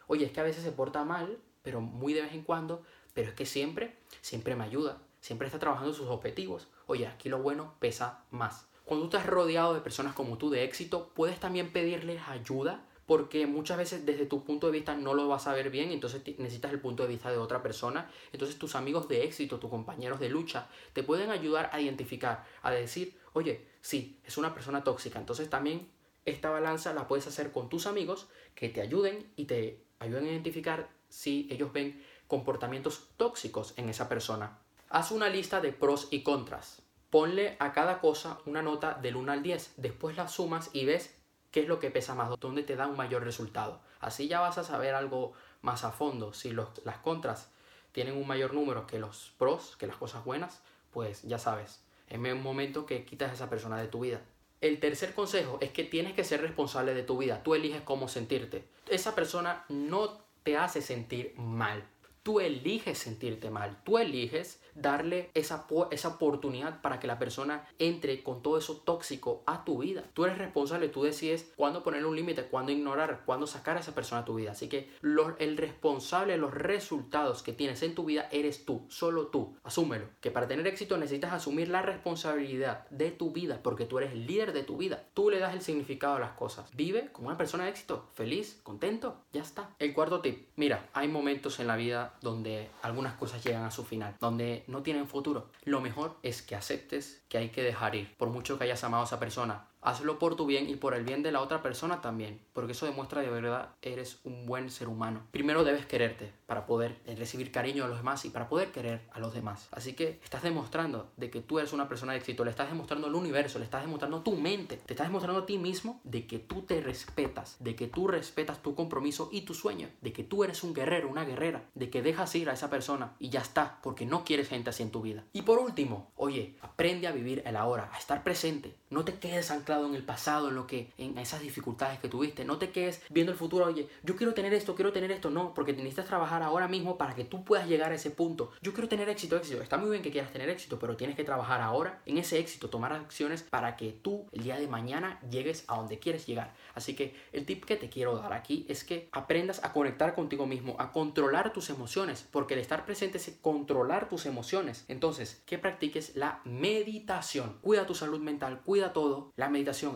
Oye, 0.07 0.27
es 0.27 0.33
que 0.33 0.41
a 0.41 0.45
veces 0.45 0.65
se 0.65 0.73
porta 0.73 1.05
mal, 1.05 1.39
pero 1.63 1.81
muy 1.81 2.13
de 2.13 2.23
vez 2.23 2.33
en 2.33 2.43
cuando, 2.43 2.83
pero 3.15 3.29
es 3.29 3.35
que 3.35 3.47
siempre, 3.47 3.97
siempre 4.21 4.57
me 4.57 4.65
ayuda, 4.65 4.99
siempre 5.21 5.47
está 5.47 5.59
trabajando 5.59 5.95
sus 5.95 6.09
objetivos. 6.09 6.69
Oye, 6.87 7.07
aquí 7.07 7.29
lo 7.29 7.41
bueno 7.41 7.75
pesa 7.79 8.25
más. 8.31 8.67
Cuando 8.85 9.09
tú 9.09 9.17
estás 9.17 9.31
rodeado 9.31 9.75
de 9.75 9.81
personas 9.81 10.15
como 10.15 10.39
tú 10.39 10.51
de 10.51 10.65
éxito, 10.65 11.13
puedes 11.15 11.39
también 11.39 11.73
pedirles 11.73 12.21
ayuda 12.29 12.85
porque 13.07 13.47
muchas 13.47 13.79
veces 13.79 14.07
desde 14.07 14.27
tu 14.27 14.45
punto 14.45 14.67
de 14.67 14.73
vista 14.73 14.95
no 14.95 15.15
lo 15.15 15.29
vas 15.29 15.47
a 15.47 15.55
ver 15.55 15.71
bien, 15.71 15.91
entonces 15.91 16.23
necesitas 16.39 16.73
el 16.73 16.81
punto 16.81 17.03
de 17.03 17.09
vista 17.09 17.31
de 17.31 17.39
otra 17.39 17.63
persona. 17.63 18.11
Entonces 18.33 18.59
tus 18.59 18.75
amigos 18.75 19.09
de 19.09 19.25
éxito, 19.25 19.59
tus 19.59 19.71
compañeros 19.71 20.21
de 20.21 20.29
lucha, 20.29 20.69
te 20.93 21.03
pueden 21.03 21.31
ayudar 21.31 21.71
a 21.73 21.81
identificar, 21.81 22.45
a 22.63 22.71
decir, 22.71 23.19
oye, 23.33 23.67
sí, 23.81 24.21
es 24.25 24.39
una 24.39 24.55
persona 24.55 24.85
tóxica. 24.85 25.19
Entonces 25.19 25.51
también 25.51 25.89
esta 26.25 26.51
balanza 26.51 26.93
la 26.93 27.09
puedes 27.09 27.27
hacer 27.27 27.51
con 27.51 27.69
tus 27.69 27.87
amigos 27.87 28.29
que 28.55 28.69
te 28.69 28.81
ayuden 28.81 29.33
y 29.37 29.47
te 29.47 29.85
ayuden 29.99 30.27
a 30.27 30.31
identificar 30.31 30.89
si 31.09 31.49
ellos 31.51 31.73
ven 31.73 32.03
comportamientos 32.29 33.09
tóxicos 33.17 33.75
en 33.77 33.89
esa 33.89 34.09
persona. 34.09 34.59
Haz 34.89 35.11
una 35.11 35.29
lista 35.29 35.61
de 35.61 35.73
pros 35.73 36.09
y 36.11 36.23
contras. 36.23 36.83
Ponle 37.11 37.57
a 37.59 37.73
cada 37.73 38.01
cosa 38.01 38.39
una 38.47 38.63
nota 38.63 38.95
del 38.95 39.17
1 39.17 39.33
al 39.33 39.43
10. 39.43 39.75
Después 39.77 40.17
la 40.17 40.29
sumas 40.29 40.71
y 40.73 40.87
ves 40.87 41.15
qué 41.53 41.61
es 41.61 41.69
lo 41.69 41.79
que 41.79 41.91
pesa 41.91 42.17
más, 42.17 42.29
dónde 42.41 42.65
te 42.65 42.75
da 42.75 42.89
un 42.89 42.97
mayor 42.97 43.23
resultado. 43.23 43.81
Así 44.01 44.27
ya 44.27 44.41
vas 44.41 44.59
a 44.59 44.65
saber 44.65 44.95
algo 44.95 45.35
más 45.61 45.85
a 45.85 45.93
fondo. 45.93 46.33
Si 46.33 46.51
las 46.51 46.99
contras 47.03 47.51
tienen 47.93 48.17
un 48.17 48.27
mayor 48.27 48.55
número 48.55 48.87
que 48.87 48.99
los 48.99 49.33
pros, 49.39 49.77
que 49.77 49.87
las 49.87 49.97
cosas 49.97 50.25
buenas, 50.25 50.63
pues 50.91 51.23
ya 51.23 51.39
sabes, 51.39 51.85
es 52.09 52.19
un 52.19 52.43
momento 52.43 52.85
que 52.87 53.05
quitas 53.05 53.31
a 53.31 53.35
esa 53.35 53.51
persona 53.51 53.81
de 53.81 53.89
tu 53.89 54.01
vida. 54.01 54.21
El 54.61 54.81
tercer 54.81 55.15
consejo 55.15 55.59
es 55.61 55.71
que 55.71 55.85
tienes 55.85 56.15
que 56.15 56.25
ser 56.25 56.41
responsable 56.41 56.95
de 56.95 57.03
tu 57.03 57.19
vida. 57.19 57.43
Tú 57.43 57.55
eliges 57.55 57.83
cómo 57.83 58.09
sentirte. 58.09 58.65
Esa 58.89 59.15
persona 59.15 59.65
no 59.69 60.23
te 60.43 60.57
hace 60.57 60.83
sentir 60.83 61.35
mal. 61.37 61.85
Tú 62.23 62.39
eliges 62.41 62.99
sentirte 62.99 63.51
mal, 63.51 63.83
tú 63.85 63.99
eliges 63.99 64.61
darle 64.75 65.31
esa, 65.35 65.67
esa 65.91 66.09
oportunidad 66.09 66.81
para 66.81 67.01
que 67.01 67.07
la 67.07 67.19
persona 67.19 67.67
entre 67.79 68.23
con 68.23 68.43
todo 68.43 68.59
eso 68.59 68.77
tóxico 68.77 69.43
a 69.47 69.65
tu 69.65 69.79
vida. 69.79 70.05
Tú 70.15 70.25
eres 70.25 70.39
responsable, 70.39 70.89
tú 70.89 71.03
decides 71.03 71.53
cuándo 71.57 71.83
ponerle 71.83 72.09
un 72.09 72.17
límite, 72.17 72.45
cuándo 72.45 72.73
ignorar, 72.73 73.23
cuándo 73.27 73.47
sacar 73.47 73.77
a 73.77 73.81
esa 73.81 73.95
persona 73.95 74.23
a 74.23 74.25
tu 74.25 74.37
vida. 74.37 74.53
Así 74.53 74.69
que 74.69 74.91
el 75.39 75.57
responsable 75.57 76.35
de 76.35 76.39
los 76.39 76.55
resultados 76.55 77.43
que 77.43 77.53
tienes 77.53 77.83
en 77.83 77.95
tu 77.95 78.05
vida 78.05 78.29
eres 78.31 78.65
tú, 78.65 78.87
solo 78.89 79.27
tú. 79.27 79.57
Asúmelo, 79.65 80.07
que 80.21 80.31
para 80.31 80.49
tener 80.49 80.67
éxito 80.67 80.97
necesitas 80.99 81.33
asumir 81.33 81.69
la 81.69 81.83
responsabilidad 81.83 82.89
de 82.91 83.11
tu 83.11 83.33
vida, 83.33 83.61
porque 83.63 83.85
tú 83.85 83.99
eres 83.99 84.13
el 84.13 84.27
líder 84.27 84.53
de 84.53 84.63
tu 84.63 84.77
vida. 84.77 85.05
Tú 85.15 85.31
le 85.31 85.39
das 85.39 85.55
el 85.55 85.63
significado 85.63 86.17
a 86.17 86.21
las 86.21 86.33
cosas. 86.33 86.71
Vive 86.75 87.11
como 87.13 87.29
una 87.29 87.37
persona 87.37 87.65
de 87.65 87.71
éxito, 87.71 88.09
feliz, 88.15 88.61
contento, 88.63 89.17
ya 89.33 89.43
está. 89.43 89.71
El 89.79 89.93
cuarto 89.93 90.21
tip, 90.21 90.49
mira, 90.57 90.89
hay 90.93 91.09
momentos 91.09 91.61
en 91.61 91.67
la 91.67 91.77
vida 91.77 92.12
donde 92.21 92.71
algunas 92.83 93.15
cosas 93.15 93.43
llegan 93.45 93.65
a 93.65 93.71
su 93.71 93.85
final, 93.85 94.17
donde 94.21 94.65
no 94.67 94.83
tienen 94.83 95.09
futuro. 95.09 95.51
Lo 95.65 95.81
mejor 95.81 96.17
es 96.23 96.43
que 96.43 96.55
aceptes 96.55 97.23
que 97.29 97.39
hay 97.39 97.49
que 97.51 97.63
dejar 97.63 97.95
ir, 97.95 98.15
por 98.17 98.29
mucho 98.29 98.59
que 98.59 98.65
hayas 98.65 98.85
amado 98.85 99.03
a 99.03 99.07
esa 99.07 99.19
persona, 99.19 99.69
Hazlo 99.83 100.21
por 100.21 100.37
tu 100.37 100.47
bien 100.47 100.71
y 100.71 100.77
por 100.77 100.95
el 100.95 101.03
bien 101.03 101.25
de 101.25 101.33
la 101.33 101.41
otra 101.41 101.61
persona 101.61 102.01
también, 102.01 102.41
porque 102.53 102.71
eso 102.71 102.87
demuestra 102.87 103.21
de 103.21 103.31
verdad 103.31 103.71
eres 103.83 104.21
un 104.23 104.47
buen 104.47 104.71
ser 104.71 104.89
humano. 104.89 105.27
Primero 105.33 105.65
debes 105.65 105.87
quererte 105.87 106.33
para 106.47 106.67
poder 106.67 107.01
recibir 107.19 107.51
cariño 107.51 107.83
de 107.83 107.89
los 107.89 107.99
demás 107.99 108.25
y 108.25 108.31
para 108.31 108.49
poder 108.49 108.71
querer 108.71 109.03
a 109.13 109.19
los 109.19 109.35
demás. 109.35 109.67
Así 109.73 109.95
que 109.95 110.21
estás 110.23 110.45
demostrando 110.45 111.11
de 111.17 111.31
que 111.31 111.41
tú 111.41 111.59
eres 111.59 111.73
una 111.73 111.89
persona 111.89 112.13
de 112.13 112.19
éxito, 112.19 112.45
le 112.45 112.51
estás 112.51 112.69
demostrando 112.69 113.09
al 113.09 113.15
universo, 113.17 113.59
le 113.59 113.65
estás 113.65 113.83
demostrando 113.83 114.23
tu 114.23 114.37
mente, 114.37 114.77
te 114.77 114.93
estás 114.93 115.09
demostrando 115.09 115.43
a 115.43 115.47
ti 115.47 115.59
mismo 115.59 116.01
de 116.05 116.29
que 116.29 116.39
tú 116.39 116.63
te 116.63 116.81
respetas, 116.81 117.57
de 117.59 117.75
que 117.75 117.89
tú 117.89 118.07
respetas 118.07 118.63
tu 118.63 118.77
compromiso 118.77 119.31
y 119.33 119.41
tu 119.41 119.53
sueño, 119.53 119.89
de 120.01 120.13
que 120.13 120.23
tú 120.23 120.45
eres 120.45 120.63
un 120.63 120.75
guerrero, 120.75 121.09
una 121.09 121.25
guerrera, 121.25 121.65
de 121.75 121.91
que 121.91 122.03
dejas 122.03 122.33
ir 122.37 122.51
a 122.51 122.53
esa 122.53 122.71
persona 122.71 123.15
y 123.19 123.31
ya 123.31 123.41
está, 123.41 123.81
porque 123.83 124.07
no 124.07 124.23
quieres 124.23 124.49
gente 124.49 124.71
así 124.71 124.85
en 124.85 124.93
tu 124.93 125.03
vida. 125.03 125.25
Y 125.33 125.43
por 125.43 125.59
último, 125.59 126.13
oye, 126.15 126.57
aprende 126.63 127.09
a 127.09 127.13
vivir 127.13 127.43
el 127.45 127.57
ahora, 127.57 127.91
a 127.93 127.99
estar 127.99 128.23
presente, 128.23 128.77
no 128.91 129.05
te 129.05 129.15
quedes 129.15 129.51
anclado 129.51 129.72
en 129.81 129.95
el 129.95 130.05
pasado, 130.05 130.49
en 130.49 130.55
lo 130.55 130.67
que, 130.67 130.93
en 130.99 131.19
esas 131.19 131.41
dificultades 131.41 131.99
que 131.99 132.09
tuviste. 132.09 132.45
No 132.45 132.59
te 132.59 132.71
quedes 132.71 133.03
viendo 133.11 133.33
el 133.33 133.39
futuro, 133.39 133.67
oye, 133.67 133.89
yo 134.03 134.17
quiero 134.17 134.35
tener 134.35 134.53
esto, 134.55 134.75
quiero 134.75 134.93
tener 134.93 135.11
esto. 135.11 135.31
No, 135.31 135.55
porque 135.55 135.73
necesitas 135.73 136.07
trabajar 136.07 136.43
ahora 136.43 136.69
mismo 136.69 136.99
para 136.99 137.15
que 137.15 137.25
tú 137.25 137.45
puedas 137.45 137.69
llegar 137.69 137.93
a 137.93 137.95
ese 137.95 138.11
punto. 138.11 138.51
Yo 138.61 138.73
quiero 138.73 138.89
tener 138.89 139.09
éxito, 139.09 139.37
éxito. 139.37 139.63
Está 139.63 139.79
muy 139.79 139.91
bien 139.91 140.03
que 140.03 140.11
quieras 140.11 140.33
tener 140.33 140.49
éxito, 140.49 140.79
pero 140.79 140.97
tienes 140.97 141.17
que 141.17 141.25
trabajar 141.25 141.61
ahora 141.61 142.01
en 142.07 142.19
ese 142.19 142.39
éxito, 142.39 142.71
tomar 142.71 142.93
acciones 142.93 143.43
para 143.43 143.77
que 143.77 143.93
tú 143.93 144.27
el 144.33 144.43
día 144.43 144.59
de 144.59 144.69
mañana 144.69 145.21
llegues 145.31 145.65
a 145.69 145.77
donde 145.77 145.99
quieres 145.99 146.27
llegar. 146.27 146.55
Así 146.75 146.95
que 146.95 147.15
el 147.33 147.47
tip 147.47 147.65
que 147.65 147.77
te 147.77 147.89
quiero 147.89 148.17
dar 148.17 148.33
aquí 148.33 148.67
es 148.69 148.85
que 148.85 149.09
aprendas 149.13 149.65
a 149.65 149.73
conectar 149.73 150.15
contigo 150.15 150.47
mismo, 150.47 150.77
a 150.79 150.93
controlar 150.93 151.53
tus 151.53 151.71
emociones, 151.71 152.27
porque 152.31 152.55
el 152.55 152.61
estar 152.61 152.85
presente 152.85 153.19
es 153.19 153.37
controlar 153.41 154.09
tus 154.09 154.27
emociones. 154.27 154.85
Entonces, 154.89 155.43
que 155.47 155.59
practiques 155.59 156.17
la 156.17 156.41
meditación. 156.45 157.59
Cuida 157.63 157.87
tu 157.87 157.95
salud 157.95 158.21
mental, 158.21 158.61
cuida 158.65 158.93
todo. 158.93 159.33
La 159.37 159.49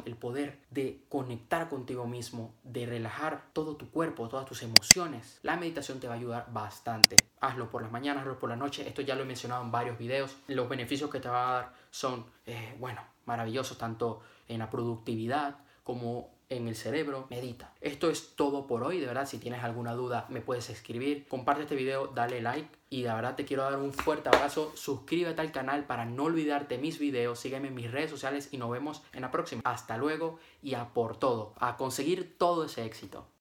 el 0.05 0.17
poder 0.17 0.59
de 0.71 1.01
conectar 1.09 1.69
contigo 1.69 2.07
mismo, 2.07 2.55
de 2.65 2.87
relajar 2.87 3.45
todo 3.53 3.77
tu 3.77 3.91
cuerpo, 3.91 4.29
todas 4.29 4.47
tus 4.47 4.63
emociones. 4.63 5.39
La 5.43 5.57
meditación 5.57 6.01
te 6.01 6.07
va 6.07 6.15
a 6.15 6.17
ayudar 6.17 6.47
bastante. 6.53 7.17
Hazlo 7.41 7.71
por 7.71 7.83
las 7.83 7.91
mañanas, 7.91 8.23
hazlo 8.23 8.39
por 8.39 8.51
la 8.51 8.57
noche. 8.57 8.87
Esto 8.87 9.03
ya 9.03 9.15
lo 9.15 9.23
he 9.23 9.27
mencionado 9.27 9.63
en 9.65 9.71
varios 9.71 9.99
videos. 9.99 10.37
Los 10.49 10.69
beneficios 10.69 11.11
que 11.11 11.21
te 11.21 11.29
va 11.29 11.49
a 11.49 11.53
dar 11.53 11.73
son, 11.91 12.27
eh, 12.47 12.77
bueno, 12.79 13.03
maravillosos 13.27 13.79
tanto 13.79 14.21
en 14.49 14.59
la 14.59 14.71
productividad 14.71 15.57
como 15.85 16.36
en 16.49 16.69
el 16.69 16.77
cerebro, 16.77 17.27
medita. 17.31 17.75
Esto 17.81 18.11
es 18.11 18.37
todo 18.37 18.67
por 18.67 18.83
hoy, 18.85 19.01
de 19.01 19.07
verdad, 19.07 19.27
si 19.27 19.39
tienes 19.39 19.65
alguna 19.65 19.95
duda 19.95 20.27
me 20.29 20.41
puedes 20.41 20.71
escribir, 20.71 21.27
comparte 21.29 21.63
este 21.63 21.75
video, 21.75 22.09
dale 22.09 22.41
like 22.41 22.69
y 22.89 23.03
de 23.03 23.13
verdad 23.13 23.35
te 23.35 23.45
quiero 23.45 23.65
dar 23.65 23.77
un 23.79 23.93
fuerte 23.93 24.29
abrazo, 24.29 24.73
suscríbete 24.77 25.41
al 25.41 25.53
canal 25.53 25.85
para 25.85 26.05
no 26.05 26.25
olvidarte 26.25 26.79
mis 26.79 26.99
videos, 26.99 27.41
sígueme 27.41 27.69
en 27.69 27.75
mis 27.75 27.91
redes 27.91 28.11
sociales 28.11 28.49
y 28.53 28.59
nos 28.59 28.71
vemos 28.71 29.03
en 29.13 29.23
la 29.23 29.31
próxima. 29.31 29.63
Hasta 29.65 29.97
luego 29.97 30.39
y 30.63 30.75
a 30.75 30.93
por 30.93 31.19
todo, 31.19 31.55
a 31.59 31.77
conseguir 31.77 32.37
todo 32.39 32.65
ese 32.65 32.85
éxito. 32.85 33.27